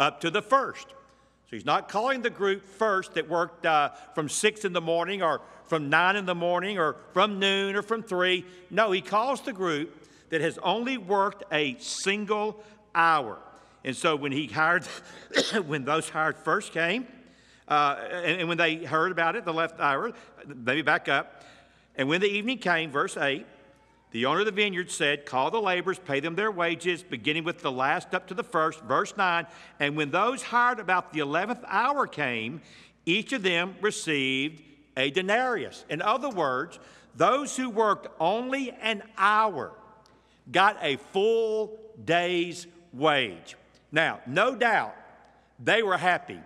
up 0.00 0.20
to 0.20 0.30
the 0.30 0.42
first. 0.42 0.88
So 0.88 1.56
he's 1.56 1.64
not 1.64 1.88
calling 1.88 2.22
the 2.22 2.30
group 2.30 2.66
first 2.66 3.14
that 3.14 3.28
worked 3.28 3.64
uh, 3.66 3.90
from 4.14 4.28
six 4.28 4.64
in 4.64 4.72
the 4.72 4.80
morning 4.80 5.22
or 5.22 5.40
from 5.66 5.88
nine 5.88 6.16
in 6.16 6.26
the 6.26 6.34
morning 6.34 6.78
or 6.78 6.96
from 7.12 7.38
noon 7.38 7.74
or 7.74 7.82
from 7.82 8.02
three. 8.02 8.44
No, 8.70 8.92
he 8.92 9.00
calls 9.00 9.40
the 9.42 9.52
group 9.52 10.06
that 10.30 10.40
has 10.40 10.58
only 10.58 10.98
worked 10.98 11.44
a 11.52 11.76
single 11.78 12.62
hour. 12.94 13.38
And 13.84 13.96
so 13.96 14.16
when 14.16 14.32
he 14.32 14.46
hired, 14.46 14.84
when 15.66 15.84
those 15.84 16.08
hired 16.08 16.36
first 16.36 16.72
came, 16.72 17.06
uh, 17.68 17.96
and, 18.10 18.40
and 18.40 18.48
when 18.48 18.58
they 18.58 18.76
heard 18.76 19.12
about 19.12 19.36
it, 19.36 19.44
the 19.44 19.52
left 19.52 19.80
hour, 19.80 20.12
maybe 20.46 20.82
back 20.82 21.08
up, 21.08 21.44
and 21.96 22.08
when 22.08 22.20
the 22.20 22.28
evening 22.28 22.58
came, 22.58 22.90
verse 22.90 23.16
8, 23.16 23.46
the 24.10 24.24
owner 24.24 24.40
of 24.40 24.46
the 24.46 24.52
vineyard 24.52 24.90
said, 24.90 25.26
Call 25.26 25.50
the 25.50 25.60
laborers, 25.60 25.98
pay 25.98 26.20
them 26.20 26.34
their 26.34 26.50
wages, 26.50 27.02
beginning 27.02 27.44
with 27.44 27.60
the 27.60 27.72
last 27.72 28.14
up 28.14 28.28
to 28.28 28.34
the 28.34 28.42
first. 28.42 28.80
Verse 28.82 29.14
9, 29.16 29.46
and 29.80 29.96
when 29.96 30.10
those 30.10 30.42
hired 30.42 30.80
about 30.80 31.12
the 31.12 31.20
11th 31.20 31.62
hour 31.66 32.06
came, 32.06 32.62
each 33.04 33.32
of 33.32 33.42
them 33.42 33.74
received 33.80 34.62
a 34.96 35.10
denarius. 35.10 35.84
In 35.90 36.00
other 36.00 36.30
words, 36.30 36.78
those 37.16 37.56
who 37.56 37.68
worked 37.68 38.08
only 38.18 38.70
an 38.80 39.02
hour 39.18 39.72
got 40.50 40.78
a 40.80 40.96
full 41.12 41.78
day's 42.04 42.66
wage. 42.92 43.56
Now, 43.92 44.20
no 44.26 44.54
doubt 44.54 44.94
they 45.58 45.82
were 45.82 45.96
happy, 45.96 46.40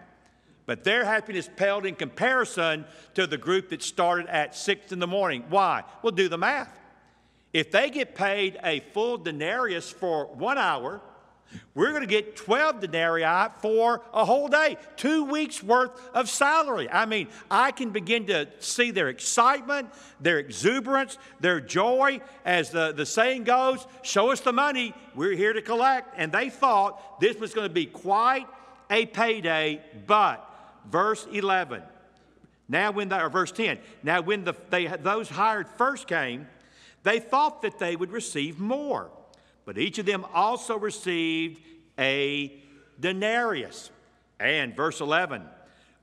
but 0.72 0.84
their 0.84 1.04
happiness 1.04 1.50
paled 1.54 1.84
in 1.84 1.94
comparison 1.94 2.86
to 3.12 3.26
the 3.26 3.36
group 3.36 3.68
that 3.68 3.82
started 3.82 4.26
at 4.28 4.56
6 4.56 4.90
in 4.90 5.00
the 5.00 5.06
morning. 5.06 5.44
Why? 5.50 5.84
Well, 6.00 6.12
do 6.12 6.30
the 6.30 6.38
math. 6.38 6.80
If 7.52 7.70
they 7.70 7.90
get 7.90 8.14
paid 8.14 8.58
a 8.64 8.80
full 8.80 9.18
denarius 9.18 9.90
for 9.90 10.28
one 10.28 10.56
hour, 10.56 11.02
we're 11.74 11.90
going 11.90 12.00
to 12.00 12.06
get 12.06 12.36
12 12.36 12.80
denarii 12.80 13.50
for 13.60 14.00
a 14.14 14.24
whole 14.24 14.48
day, 14.48 14.78
two 14.96 15.26
weeks 15.26 15.62
worth 15.62 15.90
of 16.14 16.30
salary. 16.30 16.88
I 16.90 17.04
mean, 17.04 17.28
I 17.50 17.70
can 17.70 17.90
begin 17.90 18.24
to 18.28 18.48
see 18.58 18.92
their 18.92 19.10
excitement, 19.10 19.90
their 20.20 20.38
exuberance, 20.38 21.18
their 21.38 21.60
joy. 21.60 22.22
As 22.46 22.70
the, 22.70 22.92
the 22.92 23.04
saying 23.04 23.44
goes, 23.44 23.86
show 24.00 24.30
us 24.30 24.40
the 24.40 24.54
money, 24.54 24.94
we're 25.14 25.36
here 25.36 25.52
to 25.52 25.60
collect. 25.60 26.14
And 26.16 26.32
they 26.32 26.48
thought 26.48 27.20
this 27.20 27.36
was 27.36 27.52
going 27.52 27.68
to 27.68 27.74
be 27.74 27.84
quite 27.84 28.46
a 28.88 29.04
payday, 29.04 29.82
but 30.06 30.48
verse 30.90 31.26
11. 31.32 31.82
Now, 32.68 32.90
when 32.90 33.08
the, 33.08 33.22
or 33.22 33.28
verse 33.28 33.52
10, 33.52 33.78
now 34.02 34.22
when 34.22 34.44
the, 34.44 34.54
they, 34.70 34.86
those 34.86 35.28
hired 35.28 35.68
first 35.68 36.06
came, 36.06 36.46
they 37.02 37.18
thought 37.18 37.62
that 37.62 37.78
they 37.78 37.96
would 37.96 38.12
receive 38.12 38.58
more, 38.58 39.10
but 39.64 39.76
each 39.78 39.98
of 39.98 40.06
them 40.06 40.24
also 40.32 40.78
received 40.78 41.60
a 41.98 42.62
denarius. 42.98 43.90
And 44.38 44.74
verse 44.74 45.00
11, 45.00 45.42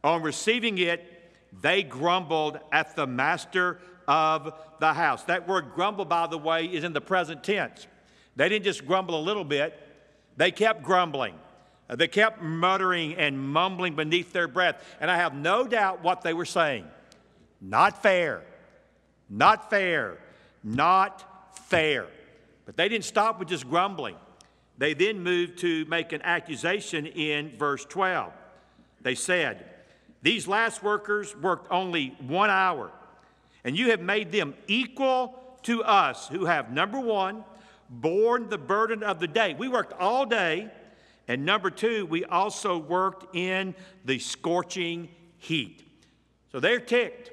on 0.03 0.21
receiving 0.21 0.77
it, 0.77 1.31
they 1.62 1.83
grumbled 1.83 2.59
at 2.71 2.95
the 2.95 3.07
master 3.07 3.79
of 4.07 4.53
the 4.79 4.93
house. 4.93 5.24
That 5.24 5.48
word 5.48 5.71
grumble, 5.74 6.05
by 6.05 6.27
the 6.27 6.38
way, 6.38 6.65
is 6.65 6.83
in 6.83 6.93
the 6.93 7.01
present 7.01 7.43
tense. 7.43 7.88
They 8.36 8.48
didn't 8.50 8.65
just 8.65 8.86
grumble 8.86 9.19
a 9.19 9.21
little 9.21 9.43
bit, 9.43 9.77
they 10.38 10.51
kept 10.51 10.83
grumbling. 10.83 11.36
Uh, 11.89 11.96
they 11.96 12.08
kept 12.08 12.41
muttering 12.41 13.15
and 13.15 13.39
mumbling 13.39 13.96
beneath 13.96 14.31
their 14.31 14.48
breath. 14.48 14.84
And 15.01 15.10
I 15.10 15.17
have 15.17 15.34
no 15.34 15.65
doubt 15.65 16.03
what 16.03 16.22
they 16.22 16.34
were 16.34 16.46
saying. 16.46 16.86
Not 17.60 18.01
fair. 18.01 18.43
Not 19.29 19.69
fair 19.69 20.17
not 20.63 21.58
fair. 21.67 22.08
But 22.65 22.77
they 22.77 22.89
didn't 22.89 23.05
stop 23.05 23.39
with 23.39 23.48
just 23.48 23.69
grumbling. 23.69 24.15
They 24.77 24.93
then 24.93 25.22
moved 25.22 25.60
to 25.60 25.86
make 25.86 26.13
an 26.13 26.22
accusation 26.24 27.05
in 27.05 27.58
verse 27.58 27.86
12. 27.86 28.31
They 29.01 29.15
said, 29.15 29.65
These 30.22 30.48
last 30.48 30.84
workers 30.84 31.36
worked 31.36 31.67
only 31.72 32.15
one 32.19 32.50
hour, 32.50 32.91
and 33.63 33.77
you 33.77 33.91
have 33.91 34.01
made 34.01 34.31
them 34.31 34.53
equal 34.67 35.36
to 35.63 35.84
us 35.84 36.27
who 36.29 36.46
have, 36.46 36.72
number 36.72 37.00
one, 37.00 37.43
borne 37.89 38.50
the 38.50 38.58
burden 38.58 39.03
of 39.03 39.19
the 39.19 39.27
day. 39.27 39.55
We 39.58 39.67
worked 39.67 39.93
all 39.93 40.25
day. 40.25 40.69
And 41.29 41.45
number 41.45 41.69
two, 41.69 42.07
we 42.07 42.25
also 42.25 42.79
worked 42.79 43.36
in 43.36 43.75
the 44.03 44.17
scorching 44.17 45.09
heat. 45.38 45.83
So 46.51 46.59
they're 46.59 46.79
ticked. 46.79 47.29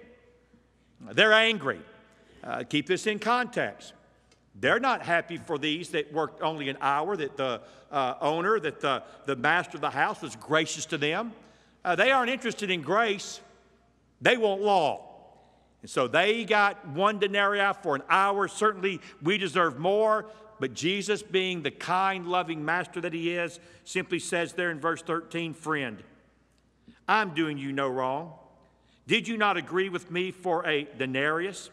They're 1.12 1.32
angry. 1.32 1.80
Uh, 2.44 2.62
keep 2.62 2.86
this 2.86 3.06
in 3.06 3.18
context. 3.18 3.94
They're 4.54 4.78
not 4.78 5.00
happy 5.00 5.38
for 5.38 5.56
these 5.56 5.88
that 5.90 6.12
worked 6.12 6.42
only 6.42 6.68
an 6.68 6.76
hour, 6.82 7.16
that 7.16 7.38
the 7.38 7.62
uh, 7.90 8.14
owner, 8.20 8.60
that 8.60 8.80
the, 8.80 9.02
the 9.24 9.34
master 9.34 9.78
of 9.78 9.80
the 9.80 9.90
house 9.90 10.20
was 10.20 10.36
gracious 10.36 10.84
to 10.86 10.98
them. 10.98 11.32
Uh, 11.82 11.96
they 11.96 12.10
aren't 12.10 12.30
interested 12.30 12.70
in 12.70 12.82
grace, 12.82 13.40
they 14.20 14.36
want 14.36 14.60
law. 14.60 15.06
And 15.80 15.90
so 15.90 16.06
they 16.06 16.44
got 16.44 16.86
one 16.88 17.18
denarii 17.18 17.72
for 17.82 17.94
an 17.94 18.02
hour. 18.10 18.48
Certainly 18.48 19.00
we 19.22 19.38
deserve 19.38 19.78
more, 19.78 20.26
but 20.58 20.74
Jesus, 20.74 21.22
being 21.22 21.62
the 21.62 21.70
kind, 21.70 22.26
loving 22.26 22.64
master 22.64 23.00
that 23.00 23.12
he 23.12 23.34
is, 23.34 23.60
simply 23.84 24.18
says 24.18 24.52
there 24.52 24.70
in 24.70 24.80
verse 24.80 25.02
13, 25.02 25.54
Friend, 25.54 26.02
I'm 27.08 27.34
doing 27.34 27.58
you 27.58 27.72
no 27.72 27.88
wrong. 27.88 28.32
Did 29.06 29.28
you 29.28 29.36
not 29.36 29.56
agree 29.56 29.88
with 29.88 30.10
me 30.10 30.30
for 30.30 30.66
a 30.66 30.88
denarius? 30.98 31.70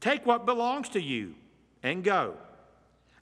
Take 0.00 0.24
what 0.24 0.46
belongs 0.46 0.88
to 0.90 1.00
you 1.00 1.34
and 1.82 2.04
go. 2.04 2.34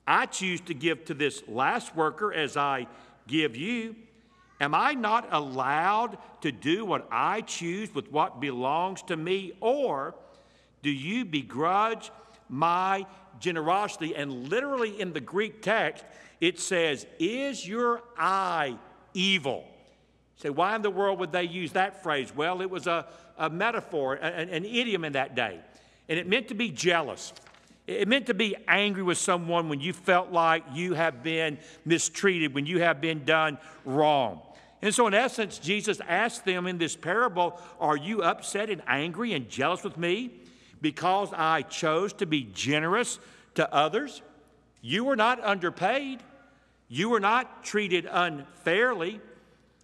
I 0.07 0.27
choose 0.27 0.61
to 0.63 0.75
give 0.75 1.05
to 1.07 1.15
this 1.15 1.43
last 1.49 1.95
worker 1.95 2.33
as 2.33 2.57
I 2.57 2.87
give 3.27 3.57
you. 3.57 3.97
Am 4.61 4.75
I 4.75 4.95
not 4.95 5.29
allowed 5.31 6.19
to 6.41 6.51
do 6.51 6.85
what 6.85 7.07
I 7.11 7.43
choose 7.43 7.95
with 7.95 8.11
what 8.11 8.41
belongs 8.41 9.03
to 9.03 9.17
me? 9.17 9.53
Or 9.61 10.15
do 10.83 10.91
you 10.91 11.25
begrudge 11.25 12.11
my 12.49 13.07
generosity? 13.41 14.15
And 14.15 14.49
literally 14.49 15.01
in 15.01 15.13
the 15.13 15.21
Greek 15.21 15.63
text, 15.63 16.05
it 16.41 16.61
says, 16.61 17.07
Is 17.19 17.67
your 17.67 18.03
eye 18.17 18.77
evil? 19.15 19.65
Say, 20.37 20.51
why 20.51 20.77
in 20.77 20.83
the 20.83 20.91
world 20.91 21.19
would 21.19 21.33
they 21.33 21.43
use 21.43 21.73
that 21.73 22.03
phrase? 22.03 22.35
Well, 22.35 22.61
it 22.61 22.71
was 22.71 22.87
a, 22.87 23.07
a 23.37 23.51
metaphor, 23.51 24.15
an, 24.15 24.49
an 24.49 24.65
idiom 24.65 25.05
in 25.05 25.15
that 25.15 25.35
day. 25.35 25.59
And 26.09 26.19
it 26.19 26.29
meant 26.29 26.49
to 26.49 26.55
be 26.55 26.71
jealous. 26.71 27.33
It 27.89 28.07
meant 28.07 28.27
to 28.27 28.35
be 28.35 28.55
angry 28.69 29.03
with 29.03 29.19
someone 29.19 29.69
when 29.69 29.81
you 29.81 29.93
felt 29.93 30.31
like 30.31 30.63
you 30.73 30.95
have 30.95 31.25
been 31.25 31.59
mistreated, 31.85 32.55
when 32.55 32.67
you 32.67 32.81
have 32.81 33.01
been 33.01 33.25
done 33.25 33.59
wrong. 33.85 34.41
And 34.81 34.95
so, 34.95 35.09
in 35.09 35.15
essence, 35.15 35.59
Jesus 35.59 36.01
asked 36.07 36.45
them 36.45 36.69
in 36.69 36.79
this 36.79 36.95
parable 36.95 37.61
Are 37.81 37.97
you 37.97 38.23
upset 38.23 38.71
and 38.71 38.81
angry 38.87 39.33
and 39.33 39.49
jealous 39.49 39.83
with 39.83 39.99
me 39.99 40.31
because 40.81 41.33
I 41.33 41.63
chose 41.63 42.13
to 42.15 42.27
be 42.27 42.45
generous 42.45 43.19
to 43.55 43.73
others? 43.73 44.23
You 44.81 45.05
were 45.05 45.17
not 45.17 45.43
underpaid, 45.43 46.21
you 46.89 47.09
were 47.11 47.21
not 47.21 47.65
treated 47.65 48.09
unfairly. 48.11 49.21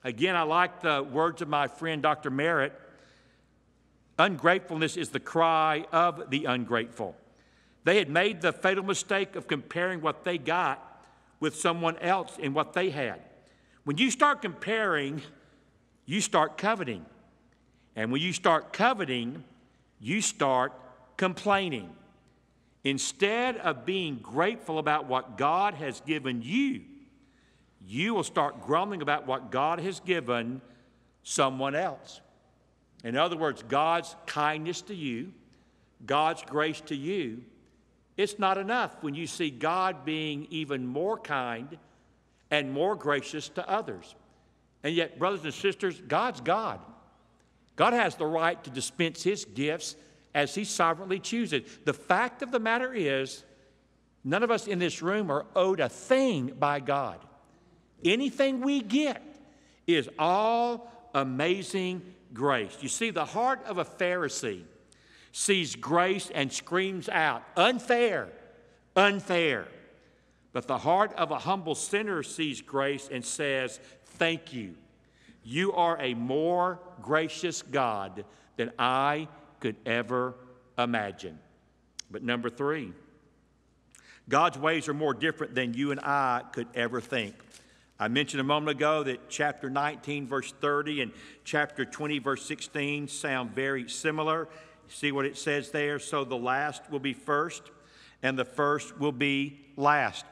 Again, 0.05 0.37
I 0.37 0.43
like 0.43 0.83
the 0.83 1.03
words 1.03 1.43
of 1.43 1.49
my 1.49 1.67
friend 1.67 2.03
Dr. 2.03 2.31
Merritt. 2.31 2.73
Ungratefulness 4.19 4.97
is 4.97 5.09
the 5.09 5.21
cry 5.21 5.87
of 5.91 6.31
the 6.31 6.45
ungrateful. 6.45 7.17
They 7.85 7.99
had 7.99 8.09
made 8.09 8.41
the 8.41 8.53
fatal 8.53 8.85
mistake 8.85 9.37
of 9.37 9.47
comparing 9.47 10.01
what 10.01 10.25
they 10.25 10.39
got 10.39 11.03
with 11.41 11.57
someone 11.57 11.99
else 11.99 12.39
and 12.41 12.55
what 12.55 12.73
they 12.73 12.91
had. 12.91 13.21
When 13.85 13.99
you 13.99 14.11
start 14.11 14.41
comparing, 14.41 15.21
you 16.07 16.21
start 16.21 16.57
coveting. 16.57 17.05
And 17.97 18.11
when 18.11 18.23
you 18.23 18.33
start 18.33 18.73
coveting, 18.73 19.45
you 20.01 20.21
start 20.21 20.73
complaining. 21.17 21.91
Instead 22.83 23.57
of 23.59 23.87
being 23.87 24.17
grateful 24.17 24.79
about 24.79 25.07
what 25.07 25.39
God 25.39 25.75
has 25.75 26.01
given 26.03 26.43
you, 26.43 26.83
you 27.87 28.15
will 28.15 28.25
start 28.25 28.63
grumbling 28.63 29.03
about 29.03 29.27
what 29.27 29.51
God 29.51 29.79
has 29.81 30.01
given 30.01 30.61
someone 31.23 31.75
else. 31.75 32.21
In 33.03 33.17
other 33.17 33.37
words, 33.37 33.63
God's 33.67 34.15
kindness 34.27 34.83
to 34.83 34.95
you, 34.95 35.33
God's 36.05 36.43
grace 36.43 36.81
to 36.83 36.95
you, 36.95 37.43
it's 38.17 38.39
not 38.39 38.59
enough 38.59 39.03
when 39.03 39.15
you 39.15 39.27
see 39.27 39.51
God 39.51 40.05
being 40.05 40.47
even 40.51 40.87
more 40.87 41.19
kind 41.19 41.79
and 42.51 42.73
more 42.73 42.95
gracious 42.95 43.49
to 43.51 43.69
others. 43.69 44.15
And 44.83 44.95
yet, 44.95 45.19
brothers 45.19 45.45
and 45.45 45.55
sisters, 45.55 46.01
God's 46.07 46.41
God. 46.41 46.81
God 47.77 47.93
has 47.93 48.15
the 48.15 48.27
right 48.27 48.63
to 48.65 48.71
dispense 48.71 49.23
His 49.23 49.45
gifts 49.45 49.97
as 50.35 50.55
He 50.55 50.65
sovereignly 50.65 51.21
chooses. 51.21 51.63
The 51.85 51.93
fact 51.93 52.43
of 52.43 52.51
the 52.51 52.59
matter 52.59 52.93
is, 52.93 53.45
none 54.25 54.43
of 54.43 54.51
us 54.51 54.67
in 54.67 54.79
this 54.79 55.03
room 55.03 55.31
are 55.31 55.47
owed 55.55 55.81
a 55.81 55.89
thing 55.89 56.53
by 56.59 56.81
God. 56.81 57.19
Anything 58.05 58.61
we 58.61 58.81
get 58.81 59.23
is 59.87 60.09
all 60.19 60.91
amazing 61.15 62.03
grace. 62.33 62.77
You 62.81 62.89
see, 62.89 63.11
the 63.11 63.25
heart 63.25 63.65
of 63.67 63.79
a 63.79 63.85
Pharisee 63.85 64.65
sees 65.33 65.77
grace 65.77 66.31
and 66.35 66.53
screams 66.53 67.09
out, 67.09 67.43
unfair, 67.57 68.29
unfair. 68.95 69.69
But 70.53 70.69
the 70.69 70.79
heart 70.79 71.13
of 71.15 71.31
a 71.31 71.39
humble 71.39 71.75
sinner 71.75 72.23
sees 72.23 72.61
grace 72.61 73.09
and 73.11 73.25
says, 73.25 73.81
Thank 74.05 74.53
you. 74.53 74.75
You 75.43 75.73
are 75.73 76.01
a 76.01 76.15
more 76.15 76.79
gracious 77.03 77.63
God 77.63 78.25
than 78.57 78.71
I 78.79 79.29
could 79.65 79.77
ever 79.87 80.35
imagine. 80.77 81.39
But 82.11 82.23
number 82.23 82.51
three, 82.51 82.93
God's 84.29 84.59
ways 84.59 84.89
are 84.89 84.93
more 84.95 85.15
different 85.15 85.55
than 85.55 85.73
you 85.73 85.91
and 85.91 86.01
I 86.01 86.43
could 86.53 86.67
ever 86.75 87.01
think. 87.01 87.35
I 87.99 88.09
mentioned 88.09 88.43
a 88.43 88.45
moment 88.45 88.77
ago 88.77 89.05
that 89.05 89.31
chapter 89.31 89.71
19, 89.71 90.29
verse 90.29 90.53
30, 90.61 91.01
and 91.01 91.13
chapter 91.45 91.87
20, 91.87 92.19
verse 92.19 92.45
16 92.45 93.09
sound 93.09 93.55
very 93.55 93.89
similar. 93.89 94.49
See 94.89 95.13
what 95.13 95.25
it 95.25 95.39
says 95.39 95.71
there? 95.71 95.99
So 95.99 96.25
the 96.25 96.37
last 96.37 96.91
will 96.91 96.99
be 96.99 97.15
first, 97.15 97.63
and 98.23 98.39
the 98.39 98.45
first 98.45 99.01
will 99.01 99.13
be 99.13 99.61
last. 99.79 100.27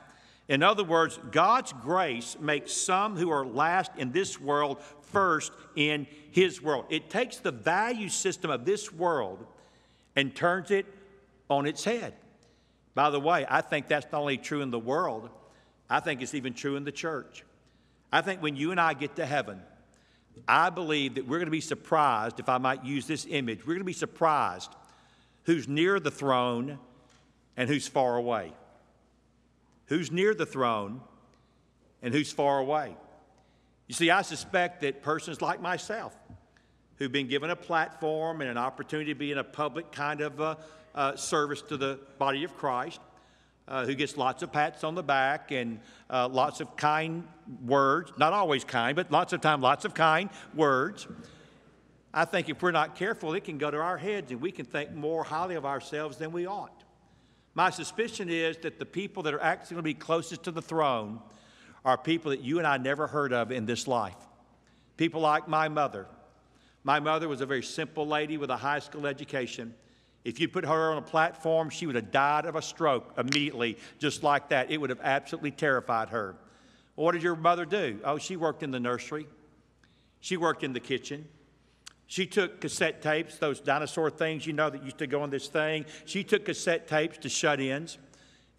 In 0.46 0.62
other 0.62 0.84
words, 0.84 1.18
God's 1.30 1.72
grace 1.72 2.36
makes 2.38 2.74
some 2.74 3.16
who 3.16 3.30
are 3.30 3.46
last 3.46 3.92
in 3.96 4.12
this 4.12 4.38
world 4.38 4.82
first 5.12 5.52
in 5.76 6.06
His 6.30 6.62
world. 6.62 6.86
It 6.90 7.10
takes 7.10 7.38
the 7.38 7.50
value 7.50 8.08
system 8.08 8.50
of 8.50 8.64
this 8.64 8.92
world 8.92 9.46
and 10.16 10.34
turns 10.34 10.70
it 10.70 10.86
on 11.48 11.66
its 11.66 11.84
head. 11.84 12.14
By 12.94 13.10
the 13.10 13.20
way, 13.20 13.46
I 13.48 13.60
think 13.60 13.88
that's 13.88 14.06
not 14.12 14.20
only 14.20 14.36
true 14.36 14.60
in 14.60 14.70
the 14.70 14.78
world, 14.78 15.30
I 15.88 16.00
think 16.00 16.22
it's 16.22 16.34
even 16.34 16.54
true 16.54 16.76
in 16.76 16.84
the 16.84 16.92
church. 16.92 17.44
I 18.12 18.20
think 18.20 18.42
when 18.42 18.56
you 18.56 18.70
and 18.70 18.80
I 18.80 18.94
get 18.94 19.16
to 19.16 19.26
heaven, 19.26 19.60
I 20.48 20.70
believe 20.70 21.14
that 21.14 21.26
we're 21.26 21.38
going 21.38 21.46
to 21.46 21.50
be 21.50 21.60
surprised, 21.60 22.40
if 22.40 22.48
I 22.48 22.58
might 22.58 22.84
use 22.84 23.06
this 23.06 23.26
image, 23.28 23.60
we're 23.60 23.74
going 23.74 23.78
to 23.78 23.84
be 23.84 23.92
surprised 23.92 24.70
who's 25.44 25.68
near 25.68 26.00
the 26.00 26.10
throne 26.10 26.78
and 27.56 27.68
who's 27.68 27.86
far 27.86 28.16
away 28.16 28.52
who's 29.92 30.10
near 30.10 30.34
the 30.34 30.46
throne 30.46 31.02
and 32.00 32.14
who's 32.14 32.32
far 32.32 32.58
away. 32.58 32.96
You 33.88 33.94
see, 33.94 34.10
I 34.10 34.22
suspect 34.22 34.80
that 34.82 35.02
persons 35.02 35.42
like 35.42 35.60
myself, 35.60 36.14
who've 36.96 37.12
been 37.12 37.28
given 37.28 37.50
a 37.50 37.56
platform 37.56 38.40
and 38.40 38.50
an 38.50 38.56
opportunity 38.56 39.12
to 39.12 39.18
be 39.18 39.32
in 39.32 39.38
a 39.38 39.44
public 39.44 39.90
kind 39.90 40.20
of 40.20 40.40
uh, 40.40 40.54
uh, 40.94 41.16
service 41.16 41.60
to 41.62 41.76
the 41.76 41.98
body 42.18 42.44
of 42.44 42.56
Christ, 42.56 43.00
uh, 43.66 43.84
who 43.84 43.94
gets 43.94 44.16
lots 44.16 44.42
of 44.42 44.52
pats 44.52 44.84
on 44.84 44.94
the 44.94 45.02
back 45.02 45.50
and 45.50 45.80
uh, 46.10 46.28
lots 46.28 46.60
of 46.60 46.76
kind 46.76 47.26
words, 47.64 48.12
not 48.18 48.32
always 48.32 48.64
kind, 48.64 48.94
but 48.94 49.10
lots 49.10 49.32
of 49.32 49.40
time, 49.40 49.60
lots 49.60 49.84
of 49.84 49.94
kind 49.94 50.30
words. 50.54 51.08
I 52.14 52.24
think 52.24 52.48
if 52.48 52.62
we're 52.62 52.70
not 52.72 52.94
careful, 52.94 53.34
it 53.34 53.44
can 53.44 53.58
go 53.58 53.70
to 53.70 53.78
our 53.78 53.96
heads 53.96 54.30
and 54.30 54.40
we 54.40 54.52
can 54.52 54.66
think 54.66 54.92
more 54.92 55.24
highly 55.24 55.54
of 55.54 55.64
ourselves 55.64 56.18
than 56.18 56.30
we 56.30 56.46
ought. 56.46 56.84
My 57.54 57.70
suspicion 57.70 58.28
is 58.28 58.58
that 58.58 58.78
the 58.78 58.86
people 58.86 59.22
that 59.24 59.34
are 59.34 59.42
actually 59.42 59.74
going 59.74 59.82
to 59.84 59.90
be 59.90 59.94
closest 59.94 60.44
to 60.44 60.50
the 60.50 60.62
throne 60.62 61.20
are 61.84 61.98
people 61.98 62.30
that 62.30 62.40
you 62.40 62.58
and 62.58 62.66
I 62.66 62.76
never 62.76 63.06
heard 63.06 63.32
of 63.32 63.50
in 63.50 63.66
this 63.66 63.86
life. 63.88 64.16
People 64.96 65.20
like 65.20 65.48
my 65.48 65.68
mother. 65.68 66.06
My 66.84 67.00
mother 67.00 67.28
was 67.28 67.40
a 67.40 67.46
very 67.46 67.62
simple 67.62 68.06
lady 68.06 68.36
with 68.36 68.50
a 68.50 68.56
high 68.56 68.78
school 68.78 69.06
education. 69.06 69.74
If 70.24 70.38
you 70.38 70.48
put 70.48 70.64
her 70.64 70.92
on 70.92 70.98
a 70.98 71.02
platform, 71.02 71.70
she 71.70 71.86
would 71.86 71.96
have 71.96 72.12
died 72.12 72.44
of 72.44 72.54
a 72.54 72.62
stroke 72.62 73.14
immediately, 73.18 73.78
just 73.98 74.22
like 74.22 74.48
that. 74.50 74.70
It 74.70 74.80
would 74.80 74.90
have 74.90 75.00
absolutely 75.02 75.50
terrified 75.50 76.10
her. 76.10 76.36
Well, 76.94 77.06
what 77.06 77.12
did 77.12 77.22
your 77.22 77.36
mother 77.36 77.64
do? 77.64 78.00
Oh, 78.04 78.18
she 78.18 78.36
worked 78.36 78.62
in 78.62 78.70
the 78.70 78.80
nursery, 78.80 79.26
she 80.20 80.36
worked 80.36 80.62
in 80.62 80.72
the 80.72 80.80
kitchen. 80.80 81.26
She 82.06 82.26
took 82.26 82.60
cassette 82.60 83.00
tapes, 83.00 83.38
those 83.38 83.58
dinosaur 83.58 84.10
things 84.10 84.46
you 84.46 84.52
know 84.52 84.68
that 84.68 84.84
used 84.84 84.98
to 84.98 85.06
go 85.06 85.22
on 85.22 85.30
this 85.30 85.48
thing. 85.48 85.86
She 86.04 86.22
took 86.22 86.44
cassette 86.44 86.86
tapes 86.86 87.16
to 87.18 87.30
shut 87.30 87.58
ins. 87.58 87.96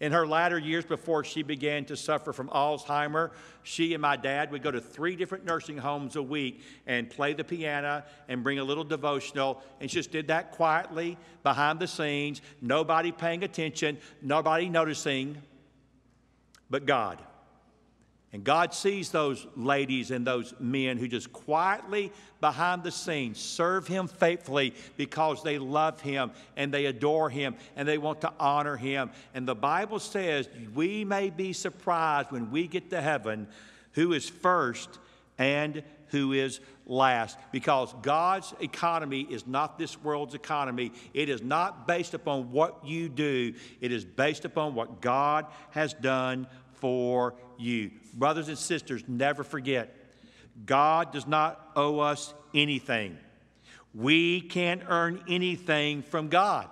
In 0.04 0.12
her 0.12 0.26
latter 0.26 0.58
years, 0.58 0.84
before 0.84 1.24
she 1.24 1.42
began 1.42 1.86
to 1.86 1.96
suffer 1.96 2.34
from 2.34 2.50
Alzheimer, 2.50 3.30
she 3.62 3.94
and 3.94 4.02
my 4.02 4.16
dad 4.16 4.50
would 4.52 4.62
go 4.62 4.70
to 4.70 4.78
three 4.78 5.16
different 5.16 5.46
nursing 5.46 5.78
homes 5.78 6.16
a 6.16 6.22
week 6.22 6.60
and 6.86 7.08
play 7.08 7.32
the 7.32 7.42
piano 7.42 8.02
and 8.28 8.42
bring 8.44 8.58
a 8.58 8.64
little 8.64 8.84
devotional. 8.84 9.62
And 9.80 9.90
she 9.90 9.94
just 9.94 10.10
did 10.10 10.28
that 10.28 10.52
quietly 10.52 11.16
behind 11.42 11.80
the 11.80 11.86
scenes, 11.86 12.42
nobody 12.60 13.12
paying 13.12 13.44
attention, 13.44 13.96
nobody 14.20 14.68
noticing, 14.68 15.38
but 16.68 16.84
God. 16.84 17.18
And 18.34 18.42
God 18.42 18.74
sees 18.74 19.10
those 19.10 19.46
ladies 19.54 20.10
and 20.10 20.26
those 20.26 20.54
men 20.58 20.98
who 20.98 21.06
just 21.06 21.32
quietly 21.32 22.10
behind 22.40 22.82
the 22.82 22.90
scenes 22.90 23.38
serve 23.38 23.86
Him 23.86 24.08
faithfully 24.08 24.74
because 24.96 25.44
they 25.44 25.56
love 25.56 26.00
Him 26.00 26.32
and 26.56 26.74
they 26.74 26.86
adore 26.86 27.30
Him 27.30 27.54
and 27.76 27.86
they 27.86 27.96
want 27.96 28.22
to 28.22 28.32
honor 28.40 28.76
Him. 28.76 29.12
And 29.34 29.46
the 29.46 29.54
Bible 29.54 30.00
says 30.00 30.48
we 30.74 31.04
may 31.04 31.30
be 31.30 31.52
surprised 31.52 32.32
when 32.32 32.50
we 32.50 32.66
get 32.66 32.90
to 32.90 33.00
heaven 33.00 33.46
who 33.92 34.12
is 34.12 34.28
first 34.28 34.98
and 35.38 35.84
who 36.08 36.32
is 36.32 36.58
last. 36.86 37.38
Because 37.52 37.94
God's 38.02 38.52
economy 38.60 39.26
is 39.30 39.46
not 39.46 39.78
this 39.78 40.00
world's 40.02 40.34
economy. 40.34 40.92
It 41.12 41.28
is 41.28 41.42
not 41.42 41.86
based 41.86 42.14
upon 42.14 42.50
what 42.50 42.84
you 42.84 43.08
do, 43.08 43.54
it 43.80 43.92
is 43.92 44.04
based 44.04 44.44
upon 44.44 44.74
what 44.74 45.00
God 45.00 45.46
has 45.70 45.94
done 45.94 46.48
for 46.76 47.34
you. 47.58 47.90
Brothers 48.14 48.48
and 48.48 48.58
sisters, 48.58 49.02
never 49.08 49.44
forget 49.44 49.94
God 50.66 51.12
does 51.12 51.26
not 51.26 51.72
owe 51.74 51.98
us 51.98 52.32
anything. 52.54 53.18
We 53.92 54.40
can't 54.40 54.82
earn 54.88 55.22
anything 55.28 56.02
from 56.02 56.28
God. 56.28 56.68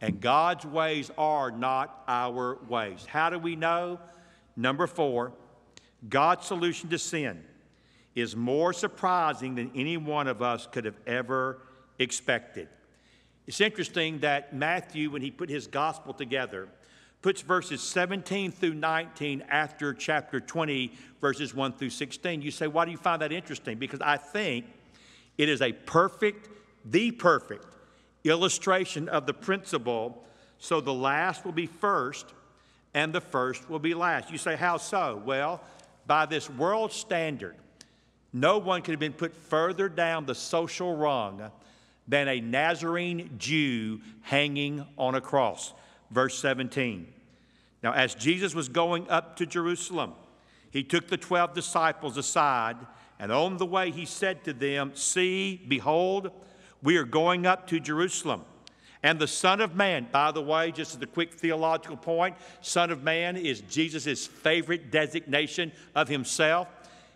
And 0.00 0.20
God's 0.20 0.66
ways 0.66 1.10
are 1.16 1.50
not 1.50 2.02
our 2.06 2.58
ways. 2.68 3.06
How 3.06 3.30
do 3.30 3.38
we 3.38 3.56
know? 3.56 3.98
Number 4.56 4.86
four, 4.86 5.32
God's 6.08 6.46
solution 6.46 6.90
to 6.90 6.98
sin 6.98 7.42
is 8.14 8.36
more 8.36 8.72
surprising 8.72 9.54
than 9.54 9.70
any 9.74 9.96
one 9.96 10.26
of 10.26 10.42
us 10.42 10.66
could 10.66 10.84
have 10.84 10.98
ever 11.06 11.58
expected. 11.98 12.68
It's 13.46 13.60
interesting 13.60 14.20
that 14.20 14.54
Matthew, 14.54 15.10
when 15.10 15.22
he 15.22 15.30
put 15.30 15.48
his 15.48 15.66
gospel 15.66 16.12
together, 16.12 16.68
puts 17.26 17.40
verses 17.40 17.82
17 17.82 18.52
through 18.52 18.74
19 18.74 19.42
after 19.48 19.92
chapter 19.92 20.38
20, 20.38 20.92
verses 21.20 21.52
1 21.52 21.72
through 21.72 21.90
16. 21.90 22.40
You 22.40 22.52
say, 22.52 22.68
why 22.68 22.84
do 22.84 22.92
you 22.92 22.96
find 22.96 23.20
that 23.20 23.32
interesting? 23.32 23.78
Because 23.78 24.00
I 24.00 24.16
think 24.16 24.64
it 25.36 25.48
is 25.48 25.60
a 25.60 25.72
perfect, 25.72 26.48
the 26.84 27.10
perfect 27.10 27.66
illustration 28.22 29.08
of 29.08 29.26
the 29.26 29.34
principle. 29.34 30.22
So 30.60 30.80
the 30.80 30.94
last 30.94 31.44
will 31.44 31.50
be 31.50 31.66
first, 31.66 32.26
and 32.94 33.12
the 33.12 33.20
first 33.20 33.68
will 33.68 33.80
be 33.80 33.92
last. 33.92 34.30
You 34.30 34.38
say, 34.38 34.54
how 34.54 34.76
so? 34.76 35.20
Well, 35.26 35.60
by 36.06 36.26
this 36.26 36.48
world 36.48 36.92
standard, 36.92 37.56
no 38.32 38.58
one 38.58 38.82
could 38.82 38.92
have 38.92 39.00
been 39.00 39.12
put 39.12 39.34
further 39.34 39.88
down 39.88 40.26
the 40.26 40.34
social 40.36 40.96
rung 40.96 41.50
than 42.06 42.28
a 42.28 42.40
Nazarene 42.40 43.30
Jew 43.36 44.00
hanging 44.20 44.86
on 44.96 45.16
a 45.16 45.20
cross. 45.20 45.74
Verse 46.12 46.38
17. 46.38 47.14
Now, 47.82 47.92
as 47.92 48.14
Jesus 48.14 48.54
was 48.54 48.68
going 48.68 49.08
up 49.08 49.36
to 49.36 49.46
Jerusalem, 49.46 50.14
he 50.70 50.82
took 50.82 51.08
the 51.08 51.16
12 51.16 51.54
disciples 51.54 52.16
aside, 52.16 52.76
and 53.18 53.32
on 53.32 53.56
the 53.56 53.66
way 53.66 53.90
he 53.90 54.04
said 54.04 54.44
to 54.44 54.52
them, 54.52 54.92
See, 54.94 55.64
behold, 55.68 56.30
we 56.82 56.96
are 56.96 57.04
going 57.04 57.46
up 57.46 57.66
to 57.68 57.80
Jerusalem. 57.80 58.42
And 59.02 59.18
the 59.18 59.28
Son 59.28 59.60
of 59.60 59.76
Man, 59.76 60.08
by 60.10 60.32
the 60.32 60.42
way, 60.42 60.72
just 60.72 60.96
as 60.96 61.02
a 61.02 61.06
quick 61.06 61.34
theological 61.34 61.96
point, 61.96 62.36
Son 62.60 62.90
of 62.90 63.02
Man 63.02 63.36
is 63.36 63.60
Jesus' 63.62 64.26
favorite 64.26 64.90
designation 64.90 65.70
of 65.94 66.08
himself. 66.08 66.68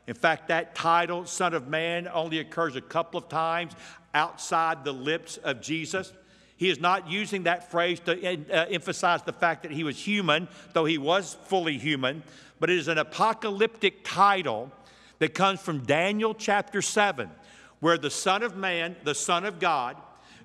In 0.07 0.15
fact, 0.15 0.49
that 0.49 0.75
title, 0.75 1.27
Son 1.27 1.55
of 1.55 1.69
Man, 1.69 2.09
only 2.09 2.39
occurs 2.39 2.77
a 2.77 2.81
couple 2.81 3.19
of 3.19 3.29
times. 3.29 3.73
outside 4.13 4.85
the 4.85 4.93
lips 4.93 5.37
of 5.37 5.61
Jesus. 5.61 6.13
He 6.61 6.69
is 6.69 6.79
not 6.79 7.11
using 7.11 7.45
that 7.45 7.71
phrase 7.71 8.01
to 8.01 8.13
uh, 8.13 8.67
emphasize 8.67 9.23
the 9.23 9.33
fact 9.33 9.63
that 9.63 9.73
he 9.73 9.83
was 9.83 9.99
human, 9.99 10.47
though 10.75 10.85
he 10.85 10.99
was 10.99 11.39
fully 11.47 11.79
human, 11.79 12.23
but 12.61 12.69
it 12.69 12.77
is 12.77 12.87
an 12.87 12.99
apocalyptic 12.99 14.05
title 14.05 14.71
that 15.21 15.33
comes 15.33 15.59
from 15.59 15.85
Daniel 15.85 16.35
chapter 16.35 16.83
7, 16.83 17.31
where 17.81 17.97
the 17.97 18.11
Son 18.11 18.43
of 18.43 18.59
Man, 18.59 18.95
the 19.05 19.15
Son 19.15 19.47
of 19.47 19.59
God, 19.59 19.97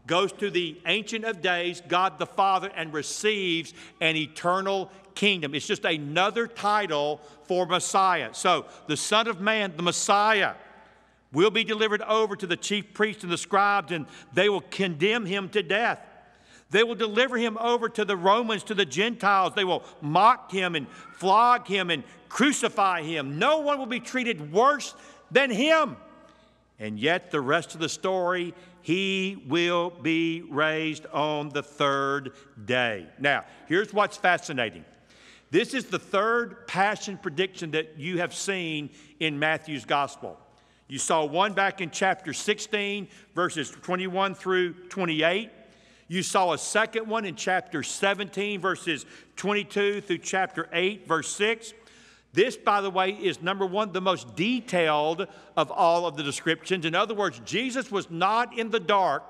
goes 0.08 0.32
to 0.32 0.50
the 0.50 0.80
Ancient 0.86 1.26
of 1.26 1.42
Days, 1.42 1.82
God 1.86 2.18
the 2.18 2.26
Father, 2.26 2.72
and 2.78 2.94
receives 2.94 3.74
an 4.00 4.16
eternal 4.16 4.90
kingdom. 5.16 5.54
It's 5.54 5.68
just 5.68 5.84
another 5.84 6.48
title 6.48 7.20
for 7.44 7.66
Messiah. 7.66 8.30
So, 8.32 8.68
the 8.88 8.96
Son 8.96 9.28
of 9.28 9.42
Man, 9.42 9.74
the 9.76 9.84
Messiah, 9.84 10.54
will 11.32 11.52
be 11.52 11.64
delivered 11.64 12.02
over 12.02 12.36
to 12.36 12.48
the 12.48 12.56
chief 12.56 12.94
priests 12.94 13.24
and 13.24 13.32
the 13.32 13.38
scribes, 13.38 13.92
and 13.92 14.06
they 14.34 14.50
will 14.50 14.62
condemn 14.62 15.26
him 15.26 15.50
to 15.50 15.62
death. 15.62 16.00
They 16.72 16.84
will 16.84 16.96
deliver 16.96 17.38
him 17.38 17.58
over 17.60 17.90
to 17.90 18.06
the 18.06 18.18
Romans, 18.18 18.64
to 18.64 18.74
the 18.74 18.86
Gentiles. 18.86 19.54
They 19.56 19.64
will 19.64 19.84
mock 20.02 20.52
him 20.52 20.76
and 20.76 20.88
flog 21.14 21.68
him 21.68 21.90
and 21.90 22.04
crucify 22.28 23.04
him. 23.04 23.38
No 23.38 23.60
one 23.60 23.78
will 23.78 23.86
be 23.86 24.00
treated 24.00 24.52
worse 24.52 24.96
than 25.32 25.52
him. 25.52 25.96
And 26.80 27.00
yet, 27.00 27.32
the 27.32 27.40
rest 27.40 27.74
of 27.76 27.80
the 27.80 27.88
story, 27.88 28.54
he 28.82 29.44
will 29.48 29.90
be 29.90 30.42
raised 30.42 31.06
on 31.08 31.50
the 31.50 31.64
third 31.64 32.34
day. 32.66 33.08
Now, 33.20 33.46
here's 33.68 33.94
what's 33.94 34.18
fascinating. 34.18 34.84
This 35.52 35.74
is 35.74 35.86
the 35.86 36.00
third 36.00 36.68
passion 36.68 37.18
prediction 37.18 37.72
that 37.72 37.98
you 37.98 38.18
have 38.18 38.34
seen 38.34 38.90
in 39.20 39.40
Matthew's 39.40 39.86
gospel. 39.86 40.38
You 40.88 41.00
saw 41.00 41.26
one 41.26 41.54
back 41.54 41.82
in 41.82 41.90
chapter 41.90 42.32
16, 42.32 43.08
verses 43.34 43.72
21 43.72 44.36
through 44.36 44.74
28. 44.90 45.50
You 46.08 46.22
saw 46.22 46.54
a 46.54 46.58
second 46.58 47.08
one 47.08 47.26
in 47.26 47.36
chapter 47.36 47.82
17, 47.82 48.62
verses 48.62 49.08
22 49.36 50.02
through 50.02 50.20
chapter 50.20 50.70
8, 50.72 51.08
verse 51.08 51.30
6. 51.30 51.74
This, 52.34 52.56
by 52.56 52.82
the 52.82 52.92
way, 52.92 53.12
is 53.12 53.42
number 53.42 53.66
one, 53.66 53.94
the 53.94 54.02
most 54.02 54.36
detailed 54.36 55.26
of 55.58 55.72
all 55.72 56.06
of 56.06 56.18
the 56.18 56.24
descriptions. 56.24 56.86
In 56.86 56.94
other 56.94 57.16
words, 57.16 57.42
Jesus 57.46 57.90
was 57.90 58.12
not 58.12 58.56
in 58.56 58.70
the 58.70 58.80
dark 58.80 59.24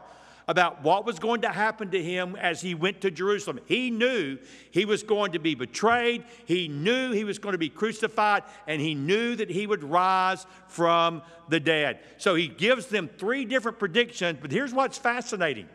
about 0.47 0.83
what 0.83 1.05
was 1.05 1.19
going 1.19 1.41
to 1.41 1.49
happen 1.49 1.89
to 1.91 2.01
him 2.01 2.35
as 2.35 2.61
he 2.61 2.75
went 2.75 3.01
to 3.01 3.11
Jerusalem. 3.11 3.59
He 3.65 3.89
knew 3.89 4.37
he 4.71 4.85
was 4.85 5.03
going 5.03 5.31
to 5.31 5.39
be 5.39 5.55
betrayed, 5.55 6.23
he 6.45 6.67
knew 6.67 7.11
he 7.11 7.23
was 7.23 7.39
going 7.39 7.53
to 7.53 7.59
be 7.59 7.69
crucified, 7.69 8.43
and 8.67 8.79
he 8.81 8.93
knew 8.93 9.35
that 9.35 9.49
he 9.49 9.65
would 9.65 9.83
rise 9.83 10.45
from 10.67 11.21
the 11.49 11.59
dead. 11.59 11.99
So 12.17 12.35
he 12.35 12.47
gives 12.47 12.87
them 12.87 13.09
three 13.17 13.45
different 13.45 13.79
predictions, 13.79 14.39
but 14.41 14.51
here's 14.51 14.73
what's 14.73 14.97
fascinating. 14.97 15.67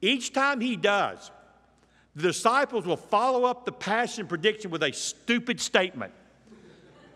Each 0.00 0.32
time 0.32 0.60
he 0.60 0.76
does, 0.76 1.30
the 2.14 2.22
disciples 2.22 2.86
will 2.86 2.96
follow 2.96 3.44
up 3.44 3.64
the 3.64 3.72
passion 3.72 4.26
prediction 4.26 4.70
with 4.70 4.82
a 4.82 4.92
stupid 4.92 5.60
statement. 5.60 6.12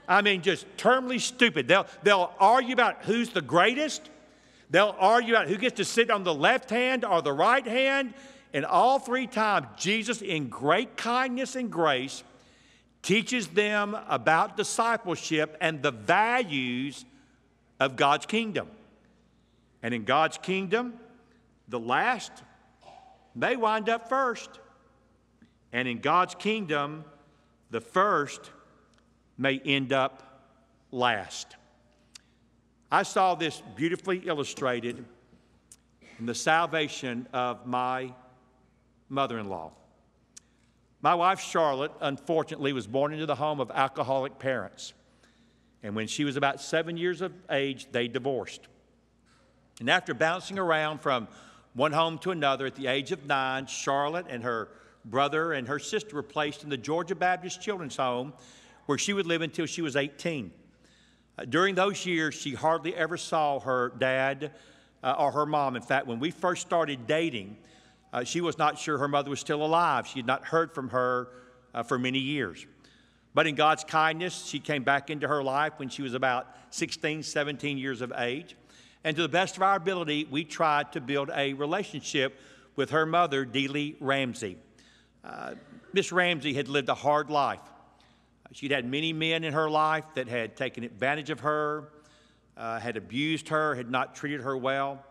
I 0.09 0.23
mean, 0.23 0.41
just 0.41 0.67
terminally 0.79 1.21
stupid. 1.21 1.69
They'll, 1.69 1.87
they'll 2.03 2.33
argue 2.41 2.73
about 2.73 3.05
who's 3.05 3.29
the 3.29 3.43
greatest. 3.43 4.09
They'll 4.71 4.95
argue 4.99 5.35
about 5.35 5.49
who 5.49 5.57
gets 5.57 5.77
to 5.77 5.85
sit 5.85 6.11
on 6.11 6.25
the 6.25 6.35
left 6.35 6.71
hand 6.71 7.05
or 7.05 7.23
the 7.23 7.33
right 7.33 7.67
hand. 7.67 8.15
And 8.53 8.65
all 8.65 8.99
three 8.99 9.27
times, 9.27 9.67
Jesus, 9.77 10.23
in 10.23 10.49
great 10.49 10.97
kindness 10.97 11.57
and 11.57 11.71
grace, 11.71 12.23
teaches 13.03 13.49
them 13.49 13.97
about 14.09 14.57
discipleship 14.57 15.57
and 15.61 15.83
the 15.83 15.91
values 15.91 17.05
of 17.81 17.97
God's 17.97 18.27
kingdom. 18.27 18.69
And 19.83 19.95
in 19.95 20.05
God's 20.05 20.39
kingdom, 20.39 20.95
the 21.69 21.79
last 21.79 22.33
may 23.35 23.57
wind 23.57 23.89
up 23.89 24.09
first. 24.09 24.51
And 25.73 25.87
in 25.87 26.01
God's 26.01 26.35
kingdom, 26.35 27.05
the 27.71 27.81
first 27.81 28.51
may 29.37 29.59
end 29.59 29.93
up 29.93 30.23
last. 30.91 31.58
I 32.90 33.03
saw 33.03 33.35
this 33.35 33.62
beautifully 33.77 34.18
illustrated 34.24 35.05
in 36.18 36.27
the 36.27 36.35
salvation 36.35 37.27
of 37.35 37.66
my 37.66 38.14
mother 39.11 39.38
in 39.38 39.48
law. 39.48 39.72
My 41.03 41.14
wife, 41.14 41.38
Charlotte, 41.38 41.92
unfortunately, 42.01 42.72
was 42.72 42.87
born 42.87 43.12
into 43.12 43.27
the 43.27 43.35
home 43.35 43.61
of 43.61 43.70
alcoholic 43.70 44.38
parents. 44.38 44.94
And 45.83 45.94
when 45.94 46.07
she 46.07 46.24
was 46.24 46.37
about 46.37 46.61
seven 46.61 46.96
years 46.96 47.20
of 47.20 47.33
age, 47.51 47.87
they 47.92 48.09
divorced. 48.09 48.66
And 49.81 49.90
after 49.90 50.14
bouncing 50.14 50.59
around 50.59 51.01
from 51.01 51.29
one 51.74 51.92
home 51.92 52.18
to 52.18 52.31
another 52.31 52.66
at 52.66 52.74
the 52.74 52.87
age 52.87 53.12
of 53.12 53.27
nine, 53.27 53.66
Charlotte 53.66 54.27
and 54.29 54.42
her 54.42 54.68
brother 55.05 55.53
and 55.53 55.68
her 55.68 55.79
sister 55.79 56.16
were 56.16 56.22
placed 56.22 56.64
in 56.64 56.70
the 56.70 56.77
Georgia 56.77 57.14
Baptist 57.14 57.61
Children's 57.61 57.96
Home 57.96 58.33
where 58.87 58.98
she 58.98 59.12
would 59.12 59.27
live 59.27 59.42
until 59.42 59.66
she 59.66 59.83
was 59.83 59.94
18. 59.94 60.51
During 61.48 61.74
those 61.74 62.05
years, 62.05 62.35
she 62.35 62.55
hardly 62.55 62.94
ever 62.94 63.16
saw 63.16 63.61
her 63.61 63.92
dad 63.98 64.53
uh, 65.03 65.14
or 65.18 65.33
her 65.33 65.46
mom. 65.46 65.77
In 65.77 65.83
fact, 65.83 66.07
when 66.07 66.18
we 66.18 66.31
first 66.31 66.62
started 66.62 67.07
dating, 67.07 67.57
uh, 68.12 68.24
she 68.24 68.40
was 68.40 68.59
not 68.59 68.79
sure 68.79 68.98
her 68.98 69.09
mother 69.09 69.31
was 69.31 69.40
still 69.40 69.64
alive. 69.64 70.07
She 70.07 70.18
had 70.18 70.27
not 70.27 70.44
heard 70.44 70.74
from 70.74 70.88
her 70.90 71.29
uh, 71.74 71.83
for 71.83 71.98
many 71.98 72.18
years. 72.18 72.66
But 73.35 73.46
in 73.46 73.55
God's 73.55 73.85
kindness, 73.85 74.46
she 74.46 74.59
came 74.59 74.83
back 74.83 75.11
into 75.11 75.29
her 75.29 75.42
life 75.42 75.74
when 75.77 75.88
she 75.88 76.03
was 76.03 76.14
about 76.14 76.48
16, 76.70 77.22
17 77.22 77.79
years 77.79 78.01
of 78.01 78.12
age. 78.16 78.57
And 79.05 79.14
to 79.16 79.22
the 79.22 79.29
best 79.29 79.57
of 79.57 79.62
our 79.62 79.77
ability, 79.77 80.27
we 80.31 80.44
tried 80.44 80.92
to 80.92 81.01
build 81.01 81.31
a 81.35 81.53
relationship 81.53 82.38
with 82.74 82.90
her 82.90 83.07
mother, 83.07 83.46
Dealey 83.46 83.96
Ramsey. 84.01 84.57
Uh, 85.24 85.55
Miss 85.92 86.11
Ramsey 86.11 86.55
had 86.55 86.68
lived 86.68 86.88
a 86.88 86.94
hard 86.94 87.31
life. 87.31 87.61
She'd 88.53 88.71
had 88.71 88.87
many 88.87 89.13
men 89.13 89.45
in 89.45 89.53
her 89.53 89.69
life 89.69 90.05
that 90.15 90.29
had 90.29 90.57
taken 90.57 90.85
advantage 90.85 91.31
of 91.31 91.41
her, 91.41 91.91
uh, 92.57 92.81
had 92.81 92.97
abused 92.97 93.49
her, 93.49 93.75
had 93.75 93.91
not 93.91 94.15
treated 94.15 94.41
her 94.41 94.57
well. 94.57 95.05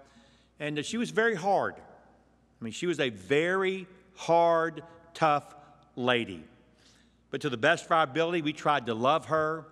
And 0.60 0.80
uh, 0.80 0.82
she 0.82 0.98
was 0.98 1.12
very 1.12 1.36
hard. 1.36 1.76
I 1.78 2.64
mean, 2.64 2.74
she 2.74 2.88
was 2.88 3.00
a 3.00 3.10
very 3.10 3.86
hard, 4.16 4.82
tough 5.14 5.56
lady. 5.96 6.44
But 7.30 7.42
to 7.42 7.50
the 7.50 7.58
best 7.58 7.86
of 7.86 7.92
our 7.92 8.04
ability, 8.04 8.42
we 8.42 8.54
tried 8.54 8.88
to 8.88 8.96
love 8.96 9.26
her. 9.28 9.66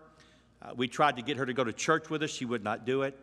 Uh, 0.61 0.73
we 0.75 0.87
tried 0.87 1.15
to 1.15 1.23
get 1.23 1.37
her 1.37 1.45
to 1.45 1.53
go 1.53 1.63
to 1.63 1.73
church 1.73 2.09
with 2.09 2.21
us. 2.21 2.29
She 2.29 2.45
would 2.45 2.63
not 2.63 2.85
do 2.85 3.01
it. 3.01 3.17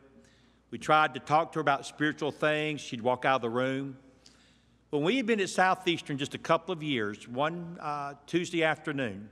We 0.70 0.78
tried 0.78 1.14
to 1.14 1.20
talk 1.20 1.52
to 1.52 1.58
her 1.58 1.60
about 1.60 1.86
spiritual 1.86 2.32
things. 2.32 2.80
She'd 2.80 3.02
walk 3.02 3.24
out 3.24 3.36
of 3.36 3.42
the 3.42 3.50
room. 3.50 3.96
When 4.90 5.02
we 5.02 5.16
had 5.16 5.26
been 5.26 5.40
at 5.40 5.50
Southeastern 5.50 6.18
just 6.18 6.34
a 6.34 6.38
couple 6.38 6.72
of 6.72 6.82
years, 6.82 7.28
one 7.28 7.78
uh, 7.80 8.14
Tuesday 8.26 8.64
afternoon, 8.64 9.28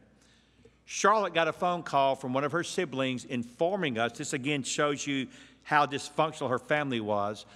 Charlotte 0.93 1.35
got 1.35 1.47
a 1.47 1.53
phone 1.53 1.85
call 1.85 2.17
from 2.17 2.33
one 2.33 2.43
of 2.43 2.51
her 2.51 2.65
siblings 2.65 3.25
informing 3.25 3.97
us 3.97 4.19
this 4.19 4.33
again 4.33 4.65
shows 4.65 5.07
you 5.07 5.29
how 5.63 5.87
dysfunctional 5.87 6.51
her 6.51 6.59
family 6.59 7.01
was 7.01 7.47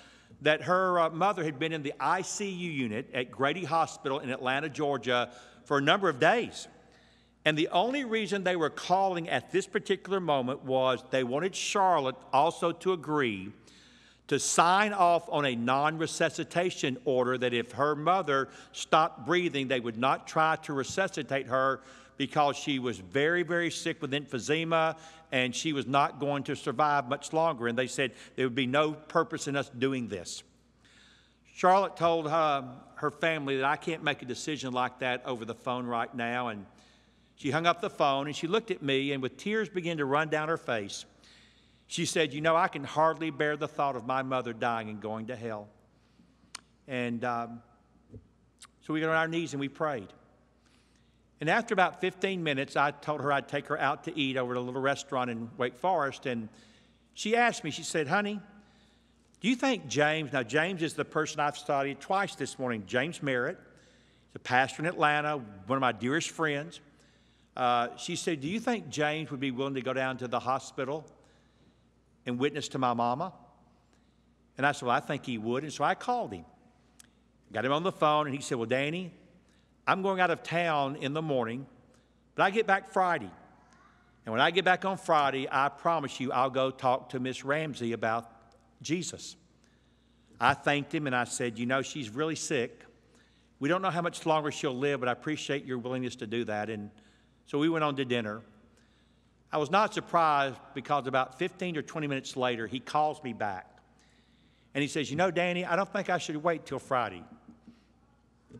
that 0.42 0.62
her 0.62 1.00
uh, 1.00 1.10
mother 1.10 1.42
had 1.42 1.58
been 1.58 1.72
in 1.72 1.82
the 1.82 1.92
ICU 1.98 2.48
unit 2.48 3.10
at 3.12 3.32
Grady 3.32 3.64
Hospital 3.64 4.20
in 4.20 4.30
Atlanta, 4.30 4.68
Georgia 4.68 5.32
for 5.64 5.78
a 5.78 5.80
number 5.80 6.08
of 6.08 6.20
days. 6.20 6.68
And 7.44 7.58
the 7.58 7.66
only 7.70 8.04
reason 8.04 8.44
they 8.44 8.54
were 8.54 8.70
calling 8.70 9.28
at 9.28 9.50
this 9.50 9.66
particular 9.66 10.20
moment 10.20 10.62
was 10.62 11.02
they 11.10 11.24
wanted 11.24 11.56
Charlotte 11.56 12.16
also 12.32 12.70
to 12.70 12.92
agree 12.92 13.50
to 14.28 14.38
sign 14.38 14.92
off 14.92 15.28
on 15.28 15.44
a 15.44 15.56
non 15.56 15.98
resuscitation 15.98 16.98
order 17.04 17.36
that 17.36 17.52
if 17.52 17.72
her 17.72 17.96
mother 17.96 18.48
stopped 18.70 19.26
breathing, 19.26 19.66
they 19.66 19.80
would 19.80 19.98
not 19.98 20.28
try 20.28 20.54
to 20.62 20.72
resuscitate 20.72 21.48
her 21.48 21.80
because 22.16 22.56
she 22.56 22.78
was 22.78 22.98
very, 22.98 23.42
very 23.42 23.70
sick 23.70 24.00
with 24.00 24.12
emphysema 24.12 24.96
and 25.32 25.54
she 25.54 25.72
was 25.72 25.86
not 25.86 26.20
going 26.20 26.44
to 26.44 26.54
survive 26.54 27.08
much 27.08 27.32
longer. 27.32 27.66
And 27.66 27.76
they 27.76 27.86
said 27.86 28.12
there 28.36 28.46
would 28.46 28.54
be 28.54 28.66
no 28.66 28.92
purpose 28.92 29.48
in 29.48 29.56
us 29.56 29.68
doing 29.68 30.08
this. 30.08 30.42
Charlotte 31.54 31.96
told 31.96 32.28
her, 32.28 32.68
her 32.96 33.10
family 33.10 33.56
that 33.56 33.64
I 33.64 33.76
can't 33.76 34.02
make 34.02 34.22
a 34.22 34.24
decision 34.24 34.72
like 34.72 35.00
that 35.00 35.24
over 35.24 35.44
the 35.44 35.54
phone 35.54 35.86
right 35.86 36.12
now. 36.14 36.48
And 36.48 36.66
she 37.36 37.50
hung 37.50 37.66
up 37.66 37.80
the 37.80 37.90
phone 37.90 38.26
and 38.26 38.34
she 38.34 38.46
looked 38.46 38.70
at 38.70 38.82
me, 38.82 39.12
and 39.12 39.22
with 39.22 39.36
tears 39.36 39.68
began 39.68 39.98
to 39.98 40.04
run 40.04 40.28
down 40.28 40.48
her 40.48 40.56
face, 40.56 41.04
she 41.86 42.06
said, 42.06 42.32
You 42.32 42.40
know, 42.40 42.56
I 42.56 42.68
can 42.68 42.84
hardly 42.84 43.30
bear 43.30 43.56
the 43.56 43.68
thought 43.68 43.96
of 43.96 44.06
my 44.06 44.22
mother 44.22 44.52
dying 44.52 44.88
and 44.88 45.00
going 45.00 45.26
to 45.26 45.36
hell. 45.36 45.68
And 46.86 47.24
um, 47.24 47.62
so 48.80 48.92
we 48.92 49.00
got 49.00 49.10
on 49.10 49.16
our 49.16 49.28
knees 49.28 49.52
and 49.52 49.60
we 49.60 49.68
prayed. 49.68 50.08
And 51.40 51.50
after 51.50 51.74
about 51.74 52.00
15 52.00 52.42
minutes, 52.42 52.76
I 52.76 52.92
told 52.92 53.20
her 53.20 53.32
I'd 53.32 53.48
take 53.48 53.66
her 53.66 53.78
out 53.78 54.04
to 54.04 54.18
eat 54.18 54.36
over 54.36 54.54
at 54.54 54.58
a 54.58 54.60
little 54.60 54.80
restaurant 54.80 55.30
in 55.30 55.50
Wake 55.58 55.76
Forest. 55.76 56.26
And 56.26 56.48
she 57.12 57.36
asked 57.36 57.64
me, 57.64 57.70
she 57.70 57.82
said, 57.82 58.08
Honey, 58.08 58.40
do 59.40 59.48
you 59.48 59.56
think 59.56 59.88
James, 59.88 60.32
now 60.32 60.42
James 60.42 60.82
is 60.82 60.94
the 60.94 61.04
person 61.04 61.40
I've 61.40 61.58
studied 61.58 62.00
twice 62.00 62.34
this 62.34 62.58
morning, 62.58 62.84
James 62.86 63.22
Merritt, 63.22 63.58
a 64.34 64.38
pastor 64.38 64.82
in 64.82 64.86
Atlanta, 64.86 65.36
one 65.66 65.76
of 65.76 65.80
my 65.80 65.92
dearest 65.92 66.30
friends. 66.30 66.80
Uh, 67.56 67.88
she 67.96 68.16
said, 68.16 68.40
Do 68.40 68.48
you 68.48 68.58
think 68.58 68.88
James 68.88 69.30
would 69.30 69.40
be 69.40 69.50
willing 69.50 69.74
to 69.74 69.80
go 69.80 69.92
down 69.92 70.16
to 70.18 70.28
the 70.28 70.40
hospital 70.40 71.04
and 72.26 72.38
witness 72.38 72.68
to 72.68 72.78
my 72.78 72.94
mama? 72.94 73.32
And 74.56 74.66
I 74.66 74.72
said, 74.72 74.86
Well, 74.86 74.96
I 74.96 75.00
think 75.00 75.26
he 75.26 75.38
would. 75.38 75.62
And 75.62 75.72
so 75.72 75.84
I 75.84 75.94
called 75.94 76.32
him, 76.32 76.44
got 77.52 77.64
him 77.64 77.72
on 77.72 77.82
the 77.82 77.92
phone, 77.92 78.26
and 78.26 78.34
he 78.34 78.40
said, 78.40 78.58
Well, 78.58 78.66
Danny, 78.66 79.12
I'm 79.86 80.02
going 80.02 80.20
out 80.20 80.30
of 80.30 80.42
town 80.42 80.96
in 80.96 81.12
the 81.12 81.22
morning, 81.22 81.66
but 82.34 82.42
I 82.42 82.50
get 82.50 82.66
back 82.66 82.92
Friday. 82.92 83.30
And 84.24 84.32
when 84.32 84.40
I 84.40 84.50
get 84.50 84.64
back 84.64 84.84
on 84.84 84.96
Friday, 84.96 85.46
I 85.50 85.68
promise 85.68 86.18
you 86.18 86.32
I'll 86.32 86.50
go 86.50 86.70
talk 86.70 87.10
to 87.10 87.20
Miss 87.20 87.44
Ramsey 87.44 87.92
about 87.92 88.30
Jesus. 88.80 89.36
I 90.40 90.54
thanked 90.54 90.94
him 90.94 91.06
and 91.06 91.14
I 91.14 91.24
said, 91.24 91.58
You 91.58 91.66
know, 91.66 91.82
she's 91.82 92.10
really 92.10 92.36
sick. 92.36 92.80
We 93.60 93.68
don't 93.68 93.82
know 93.82 93.90
how 93.90 94.02
much 94.02 94.26
longer 94.26 94.50
she'll 94.50 94.76
live, 94.76 95.00
but 95.00 95.08
I 95.08 95.12
appreciate 95.12 95.64
your 95.64 95.78
willingness 95.78 96.16
to 96.16 96.26
do 96.26 96.44
that. 96.44 96.70
And 96.70 96.90
so 97.46 97.58
we 97.58 97.68
went 97.68 97.84
on 97.84 97.96
to 97.96 98.04
dinner. 98.04 98.42
I 99.52 99.58
was 99.58 99.70
not 99.70 99.94
surprised 99.94 100.56
because 100.74 101.06
about 101.06 101.38
15 101.38 101.76
or 101.76 101.82
20 101.82 102.06
minutes 102.06 102.36
later, 102.36 102.66
he 102.66 102.80
calls 102.80 103.22
me 103.22 103.32
back. 103.32 103.78
And 104.74 104.82
he 104.82 104.88
says, 104.88 105.10
You 105.10 105.16
know, 105.16 105.30
Danny, 105.30 105.64
I 105.64 105.76
don't 105.76 105.90
think 105.92 106.10
I 106.10 106.18
should 106.18 106.36
wait 106.36 106.66
till 106.66 106.78
Friday. 106.78 107.22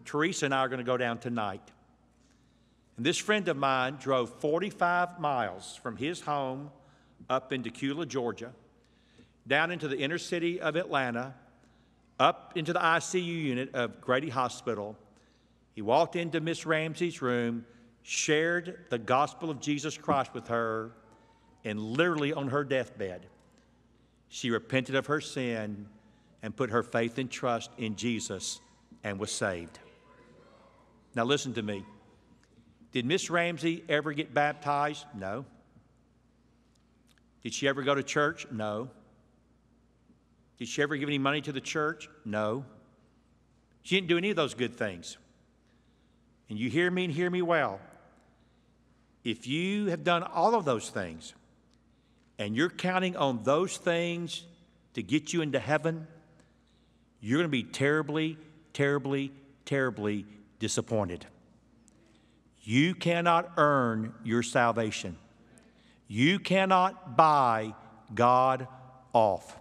Teresa 0.05 0.47
and 0.47 0.55
I 0.55 0.59
are 0.61 0.69
going 0.69 0.79
to 0.79 0.85
go 0.85 0.97
down 0.97 1.19
tonight. 1.19 1.63
And 2.97 3.05
this 3.05 3.19
friend 3.19 3.47
of 3.49 3.57
mine 3.57 3.97
drove 4.01 4.41
45 4.41 5.19
miles 5.19 5.77
from 5.83 5.97
his 5.97 6.21
home 6.21 6.71
up 7.29 7.53
into 7.53 7.71
Cula, 7.71 8.07
Georgia, 8.07 8.53
down 9.47 9.71
into 9.71 9.89
the 9.89 9.99
inner 9.99 10.19
city 10.19 10.61
of 10.61 10.77
Atlanta, 10.77 11.35
up 12.21 12.53
into 12.55 12.73
the 12.73 12.79
ICU 12.79 13.25
unit 13.25 13.75
of 13.75 14.01
Grady 14.01 14.29
Hospital. 14.29 14.97
He 15.75 15.83
walked 15.83 16.15
into 16.15 16.41
Miss 16.41 16.65
Ramsey's 16.65 17.21
room, 17.21 17.67
shared 18.03 18.85
the 18.91 18.99
gospel 18.99 19.51
of 19.51 19.61
Jesus 19.61 19.97
Christ 19.97 20.33
with 20.33 20.49
her, 20.49 20.93
and 21.65 21.81
literally 21.81 22.33
on 22.33 22.49
her 22.49 22.63
deathbed, 22.63 23.27
she 24.29 24.51
repented 24.51 24.95
of 24.95 25.07
her 25.07 25.21
sin 25.21 25.87
and 26.43 26.55
put 26.55 26.71
her 26.71 26.83
faith 26.83 27.19
and 27.19 27.31
trust 27.31 27.71
in 27.79 27.97
Jesus 27.97 28.61
and 29.03 29.19
was 29.19 29.33
saved. 29.33 29.79
Now, 31.15 31.25
listen 31.25 31.55
to 31.55 31.63
me. 31.63 31.85
Did 32.93 33.07
Miss 33.07 33.31
Ramsey 33.31 33.85
ever 33.89 34.13
get 34.13 34.35
baptized? 34.35 35.05
No. 35.17 35.45
Did 37.43 37.53
she 37.53 37.69
ever 37.69 37.83
go 37.83 37.95
to 37.95 38.03
church? 38.03 38.47
No. 38.51 38.89
Did 40.59 40.69
she 40.69 40.83
ever 40.83 40.97
give 40.97 41.09
any 41.09 41.19
money 41.19 41.41
to 41.43 41.53
the 41.53 41.61
church? 41.61 42.09
No. 42.25 42.65
She 43.83 43.97
didn't 43.97 44.09
do 44.09 44.17
any 44.17 44.31
of 44.31 44.37
those 44.37 44.55
good 44.55 44.77
things. 44.77 45.19
And 46.49 46.59
you 46.59 46.71
hear 46.71 46.91
me 46.91 47.05
and 47.05 47.13
hear 47.13 47.31
me 47.31 47.43
well. 47.43 47.81
If 49.25 49.47
you 49.47 49.87
have 49.87 50.05
done 50.05 50.23
all 50.23 50.55
of 50.55 50.65
those 50.65 50.91
things 50.91 51.35
and 52.39 52.55
you're 52.55 52.71
counting 52.71 53.17
on 53.17 53.43
those 53.43 53.77
things 53.77 54.45
to 54.95 55.03
get 55.03 55.33
you 55.33 55.43
into 55.43 55.59
heaven, 55.59 56.07
you're 57.21 57.39
going 57.39 57.49
to 57.49 57.51
be 57.51 57.63
terribly, 57.63 58.39
terribly, 58.73 59.33
terribly 59.65 60.27
disappointed. 60.59 61.27
You 62.63 62.95
cannot 62.95 63.53
earn 63.57 64.15
your 64.25 64.43
salvation. 64.43 65.17
You 66.09 66.39
cannot 66.39 67.17
buy 67.17 67.75
God 68.15 68.67
off. 69.13 69.59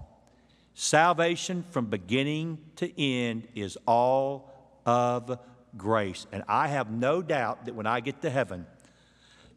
Salvation 0.73 1.63
from 1.69 1.87
beginning 1.87 2.57
to 2.77 3.01
end 3.01 3.47
is 3.55 3.77
all 3.85 4.51
of 4.85 5.37
grace. 5.77 6.25
And 6.31 6.43
I 6.47 6.67
have 6.67 6.89
no 6.91 7.21
doubt 7.21 7.65
that 7.65 7.75
when 7.75 7.85
I 7.85 7.99
get 7.99 8.21
to 8.21 8.29
heaven, 8.29 8.65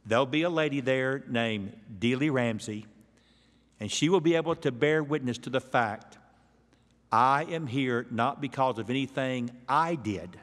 there'll 0.04 0.26
be 0.26 0.42
a 0.42 0.50
lady 0.50 0.80
there 0.80 1.22
named 1.28 1.76
Dealey 1.98 2.30
Ramsey, 2.30 2.86
and 3.80 3.90
she 3.90 4.08
will 4.08 4.20
be 4.20 4.34
able 4.34 4.56
to 4.56 4.72
bear 4.72 5.02
witness 5.02 5.38
to 5.38 5.50
the 5.50 5.60
fact 5.60 6.18
I 7.12 7.44
am 7.44 7.66
here 7.66 8.06
not 8.10 8.40
because 8.40 8.78
of 8.78 8.90
anything 8.90 9.50
I 9.68 9.94
did 9.94 10.38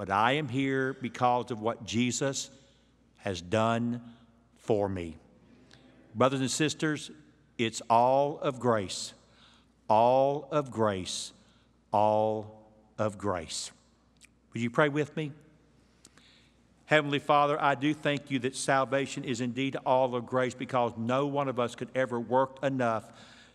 but 0.00 0.08
I 0.08 0.32
am 0.32 0.48
here 0.48 0.94
because 0.94 1.50
of 1.50 1.60
what 1.60 1.84
Jesus 1.84 2.48
has 3.18 3.42
done 3.42 4.00
for 4.56 4.88
me. 4.88 5.18
Brothers 6.14 6.40
and 6.40 6.50
sisters, 6.50 7.10
it's 7.58 7.82
all 7.90 8.38
of 8.38 8.58
grace, 8.58 9.12
all 9.90 10.48
of 10.52 10.70
grace, 10.70 11.34
all 11.92 12.66
of 12.96 13.18
grace. 13.18 13.72
Would 14.54 14.62
you 14.62 14.70
pray 14.70 14.88
with 14.88 15.14
me? 15.18 15.32
Heavenly 16.86 17.18
Father, 17.18 17.60
I 17.60 17.74
do 17.74 17.92
thank 17.92 18.30
you 18.30 18.38
that 18.38 18.56
salvation 18.56 19.22
is 19.24 19.42
indeed 19.42 19.76
all 19.84 20.14
of 20.14 20.24
grace 20.24 20.54
because 20.54 20.92
no 20.96 21.26
one 21.26 21.46
of 21.46 21.60
us 21.60 21.74
could 21.74 21.90
ever 21.94 22.18
work 22.18 22.64
enough 22.64 23.04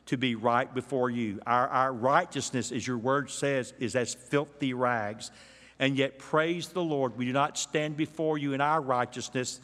to 0.05 0.15
be 0.15 0.35
right 0.35 0.71
before 0.71 1.09
you. 1.09 1.41
Our, 1.47 1.67
our 1.67 1.91
righteousness, 1.91 2.71
as 2.71 2.85
your 2.85 2.99
word 2.99 3.31
says, 3.31 3.73
is 3.79 3.95
as 3.95 4.13
filthy 4.13 4.75
rags. 4.75 5.31
And 5.79 5.97
yet, 5.97 6.19
praise 6.19 6.69
the 6.69 6.83
Lord, 6.83 7.17
we 7.17 7.25
do 7.25 7.33
not 7.33 7.57
stand 7.57 7.97
before 7.97 8.37
you 8.37 8.53
in 8.53 8.61
our 8.61 8.81
righteousness, 8.81 9.59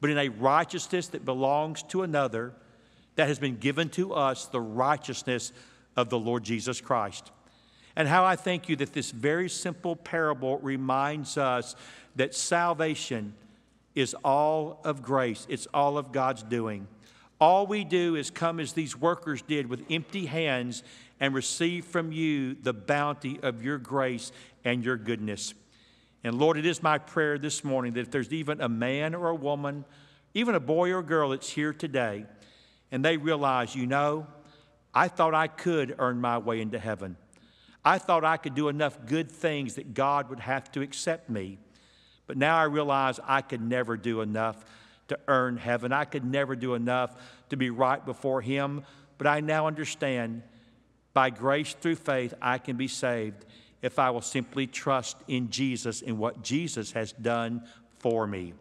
but 0.00 0.10
in 0.10 0.18
a 0.18 0.28
righteousness 0.28 1.08
that 1.08 1.24
belongs 1.24 1.82
to 1.84 2.02
another 2.02 2.52
that 3.14 3.28
has 3.28 3.38
been 3.38 3.56
given 3.56 3.88
to 3.90 4.14
us, 4.14 4.46
the 4.46 4.60
righteousness 4.60 5.52
of 5.96 6.08
the 6.08 6.18
Lord 6.18 6.42
Jesus 6.42 6.80
Christ. 6.80 7.30
And 7.94 8.08
how 8.08 8.24
I 8.24 8.36
thank 8.36 8.68
you 8.68 8.76
that 8.76 8.92
this 8.92 9.10
very 9.10 9.48
simple 9.48 9.96
parable 9.96 10.58
reminds 10.58 11.36
us 11.36 11.76
that 12.16 12.34
salvation 12.34 13.34
is 13.94 14.14
all 14.24 14.80
of 14.84 15.02
grace, 15.02 15.46
it's 15.48 15.66
all 15.74 15.98
of 15.98 16.12
God's 16.12 16.42
doing. 16.42 16.88
All 17.40 17.66
we 17.66 17.84
do 17.84 18.14
is 18.14 18.30
come 18.30 18.60
as 18.60 18.72
these 18.72 18.96
workers 18.96 19.42
did 19.42 19.66
with 19.66 19.84
empty 19.90 20.26
hands 20.26 20.82
and 21.22 21.32
receive 21.34 21.84
from 21.84 22.10
you 22.10 22.54
the 22.54 22.72
bounty 22.72 23.38
of 23.44 23.62
your 23.62 23.78
grace 23.78 24.32
and 24.64 24.84
your 24.84 24.96
goodness. 24.96 25.54
And 26.24 26.36
Lord, 26.36 26.58
it 26.58 26.66
is 26.66 26.82
my 26.82 26.98
prayer 26.98 27.38
this 27.38 27.62
morning 27.62 27.92
that 27.92 28.00
if 28.00 28.10
there's 28.10 28.32
even 28.32 28.60
a 28.60 28.68
man 28.68 29.14
or 29.14 29.28
a 29.28 29.34
woman, 29.34 29.84
even 30.34 30.56
a 30.56 30.60
boy 30.60 30.90
or 30.90 30.98
a 30.98 31.04
girl 31.04 31.30
that's 31.30 31.48
here 31.48 31.72
today, 31.72 32.26
and 32.90 33.04
they 33.04 33.18
realize, 33.18 33.76
you 33.76 33.86
know, 33.86 34.26
I 34.92 35.06
thought 35.06 35.32
I 35.32 35.46
could 35.46 35.94
earn 36.00 36.20
my 36.20 36.38
way 36.38 36.60
into 36.60 36.80
heaven. 36.80 37.16
I 37.84 37.98
thought 37.98 38.24
I 38.24 38.36
could 38.36 38.56
do 38.56 38.66
enough 38.66 39.06
good 39.06 39.30
things 39.30 39.76
that 39.76 39.94
God 39.94 40.28
would 40.28 40.40
have 40.40 40.72
to 40.72 40.82
accept 40.82 41.30
me. 41.30 41.58
But 42.26 42.36
now 42.36 42.56
I 42.56 42.64
realize 42.64 43.20
I 43.24 43.42
could 43.42 43.62
never 43.62 43.96
do 43.96 44.22
enough 44.22 44.64
to 45.06 45.18
earn 45.28 45.56
heaven. 45.56 45.92
I 45.92 46.04
could 46.04 46.24
never 46.24 46.56
do 46.56 46.74
enough 46.74 47.14
to 47.50 47.56
be 47.56 47.70
right 47.70 48.04
before 48.04 48.40
Him. 48.40 48.82
But 49.18 49.28
I 49.28 49.38
now 49.38 49.68
understand 49.68 50.42
by 51.14 51.30
grace 51.30 51.74
through 51.74 51.96
faith, 51.96 52.34
I 52.40 52.58
can 52.58 52.76
be 52.76 52.88
saved 52.88 53.44
if 53.82 53.98
I 53.98 54.10
will 54.10 54.22
simply 54.22 54.66
trust 54.66 55.16
in 55.28 55.50
Jesus 55.50 56.02
and 56.02 56.18
what 56.18 56.42
Jesus 56.42 56.92
has 56.92 57.12
done 57.12 57.64
for 57.98 58.26
me. 58.26 58.54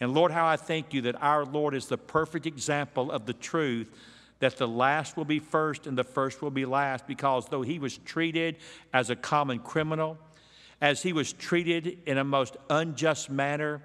And 0.00 0.12
Lord, 0.12 0.32
how 0.32 0.46
I 0.46 0.56
thank 0.56 0.92
you 0.92 1.02
that 1.02 1.22
our 1.22 1.44
Lord 1.44 1.74
is 1.74 1.86
the 1.86 1.98
perfect 1.98 2.46
example 2.46 3.10
of 3.10 3.26
the 3.26 3.32
truth 3.32 3.90
that 4.40 4.56
the 4.56 4.68
last 4.68 5.16
will 5.16 5.24
be 5.24 5.38
first 5.38 5.86
and 5.86 5.96
the 5.96 6.04
first 6.04 6.42
will 6.42 6.50
be 6.50 6.66
last, 6.66 7.06
because 7.06 7.46
though 7.46 7.62
he 7.62 7.78
was 7.78 7.98
treated 7.98 8.56
as 8.92 9.08
a 9.08 9.16
common 9.16 9.58
criminal, 9.58 10.18
as 10.80 11.02
he 11.02 11.12
was 11.12 11.32
treated 11.32 11.98
in 12.04 12.18
a 12.18 12.24
most 12.24 12.56
unjust 12.68 13.30
manner, 13.30 13.80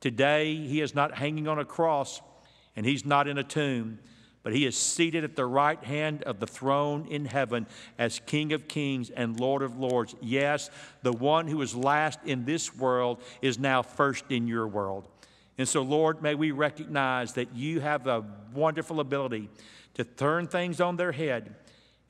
today 0.00 0.56
he 0.56 0.80
is 0.80 0.94
not 0.94 1.14
hanging 1.14 1.46
on 1.46 1.58
a 1.58 1.64
cross 1.64 2.20
and 2.74 2.86
he's 2.86 3.04
not 3.04 3.28
in 3.28 3.38
a 3.38 3.44
tomb 3.44 3.98
but 4.42 4.54
he 4.54 4.66
is 4.66 4.76
seated 4.76 5.24
at 5.24 5.36
the 5.36 5.46
right 5.46 5.82
hand 5.84 6.22
of 6.24 6.40
the 6.40 6.46
throne 6.46 7.06
in 7.08 7.26
heaven 7.26 7.66
as 7.98 8.20
King 8.26 8.52
of 8.52 8.66
kings 8.66 9.10
and 9.10 9.38
Lord 9.38 9.62
of 9.62 9.78
lords. 9.78 10.14
Yes, 10.20 10.70
the 11.02 11.12
one 11.12 11.46
who 11.46 11.62
is 11.62 11.74
last 11.74 12.18
in 12.24 12.44
this 12.44 12.74
world 12.74 13.22
is 13.40 13.58
now 13.58 13.82
first 13.82 14.24
in 14.30 14.48
your 14.48 14.66
world. 14.66 15.08
And 15.58 15.68
so, 15.68 15.82
Lord, 15.82 16.22
may 16.22 16.34
we 16.34 16.50
recognize 16.50 17.34
that 17.34 17.54
you 17.54 17.80
have 17.80 18.06
a 18.06 18.24
wonderful 18.52 19.00
ability 19.00 19.48
to 19.94 20.04
turn 20.04 20.46
things 20.46 20.80
on 20.80 20.96
their 20.96 21.12
head 21.12 21.54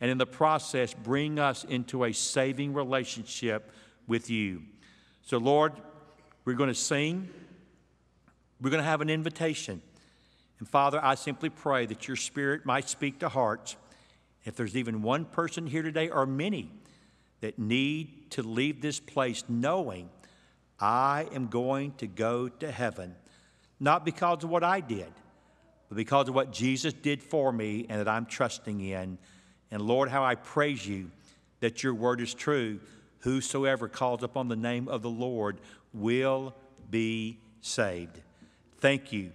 and 0.00 0.10
in 0.10 0.18
the 0.18 0.26
process 0.26 0.94
bring 0.94 1.38
us 1.38 1.64
into 1.64 2.04
a 2.04 2.12
saving 2.12 2.72
relationship 2.72 3.70
with 4.06 4.30
you. 4.30 4.62
So, 5.22 5.38
Lord, 5.38 5.72
we're 6.44 6.54
going 6.54 6.68
to 6.68 6.74
sing, 6.74 7.28
we're 8.60 8.70
going 8.70 8.82
to 8.82 8.88
have 8.88 9.00
an 9.00 9.10
invitation. 9.10 9.82
And 10.62 10.68
Father, 10.68 11.00
I 11.04 11.16
simply 11.16 11.50
pray 11.50 11.86
that 11.86 12.06
your 12.06 12.16
Spirit 12.16 12.64
might 12.64 12.88
speak 12.88 13.18
to 13.18 13.28
hearts. 13.28 13.74
If 14.44 14.54
there's 14.54 14.76
even 14.76 15.02
one 15.02 15.24
person 15.24 15.66
here 15.66 15.82
today 15.82 16.08
or 16.08 16.24
many 16.24 16.70
that 17.40 17.58
need 17.58 18.30
to 18.30 18.44
leave 18.44 18.80
this 18.80 19.00
place 19.00 19.42
knowing 19.48 20.08
I 20.78 21.26
am 21.34 21.48
going 21.48 21.94
to 21.94 22.06
go 22.06 22.48
to 22.48 22.70
heaven, 22.70 23.16
not 23.80 24.04
because 24.04 24.44
of 24.44 24.50
what 24.50 24.62
I 24.62 24.78
did, 24.78 25.12
but 25.88 25.96
because 25.96 26.28
of 26.28 26.36
what 26.36 26.52
Jesus 26.52 26.92
did 26.92 27.24
for 27.24 27.50
me 27.50 27.86
and 27.88 27.98
that 27.98 28.06
I'm 28.06 28.26
trusting 28.26 28.80
in. 28.82 29.18
And 29.72 29.82
Lord, 29.82 30.10
how 30.10 30.22
I 30.22 30.36
praise 30.36 30.86
you 30.86 31.10
that 31.58 31.82
your 31.82 31.94
word 31.94 32.20
is 32.20 32.34
true. 32.34 32.78
Whosoever 33.22 33.88
calls 33.88 34.22
upon 34.22 34.46
the 34.46 34.54
name 34.54 34.86
of 34.86 35.02
the 35.02 35.10
Lord 35.10 35.58
will 35.92 36.54
be 36.88 37.40
saved. 37.62 38.20
Thank 38.78 39.12
you 39.12 39.32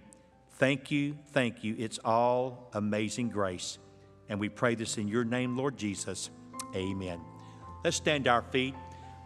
Thank 0.58 0.90
you, 0.90 1.16
thank 1.32 1.62
you. 1.62 1.76
It's 1.78 1.98
all 2.04 2.70
amazing 2.74 3.28
grace. 3.28 3.78
And 4.28 4.40
we 4.40 4.48
pray 4.48 4.74
this 4.74 4.98
in 4.98 5.08
your 5.08 5.24
name, 5.24 5.56
Lord 5.56 5.76
Jesus. 5.76 6.30
Amen. 6.74 7.20
Let's 7.84 7.96
stand 7.96 8.24
to 8.24 8.30
our 8.30 8.42
feet. 8.42 8.74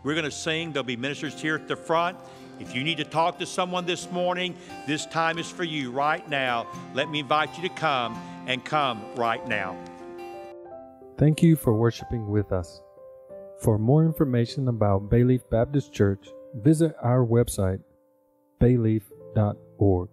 We're 0.05 0.15
going 0.15 0.25
to 0.25 0.31
sing. 0.31 0.73
There'll 0.73 0.85
be 0.85 0.97
ministers 0.97 1.41
here 1.41 1.55
at 1.55 1.69
the 1.69 1.77
front. 1.77 2.19
If 2.61 2.75
you 2.75 2.85
need 2.85 2.99
to 2.99 3.05
talk 3.05 3.39
to 3.39 3.47
someone 3.47 3.87
this 3.87 4.11
morning, 4.11 4.57
this 4.87 5.07
time 5.07 5.39
is 5.39 5.49
for 5.51 5.65
you 5.65 5.91
right 5.91 6.29
now. 6.29 6.67
Let 6.95 7.09
me 7.11 7.21
invite 7.21 7.57
you 7.57 7.69
to 7.69 7.75
come 7.75 8.15
and 8.47 8.65
come 8.65 9.03
right 9.17 9.47
now. 9.49 9.77
Thank 11.19 11.43
you 11.43 11.57
for 11.57 11.73
worshiping 11.73 12.29
with 12.29 12.53
us. 12.53 12.83
For 13.61 13.79
more 13.79 14.05
information 14.05 14.69
about 14.69 15.09
Bayleaf 15.09 15.49
Baptist 15.51 15.93
Church, 15.93 16.29
visit 16.55 16.95
our 17.01 17.25
website, 17.25 17.81
bayleaf.org. 18.61 20.09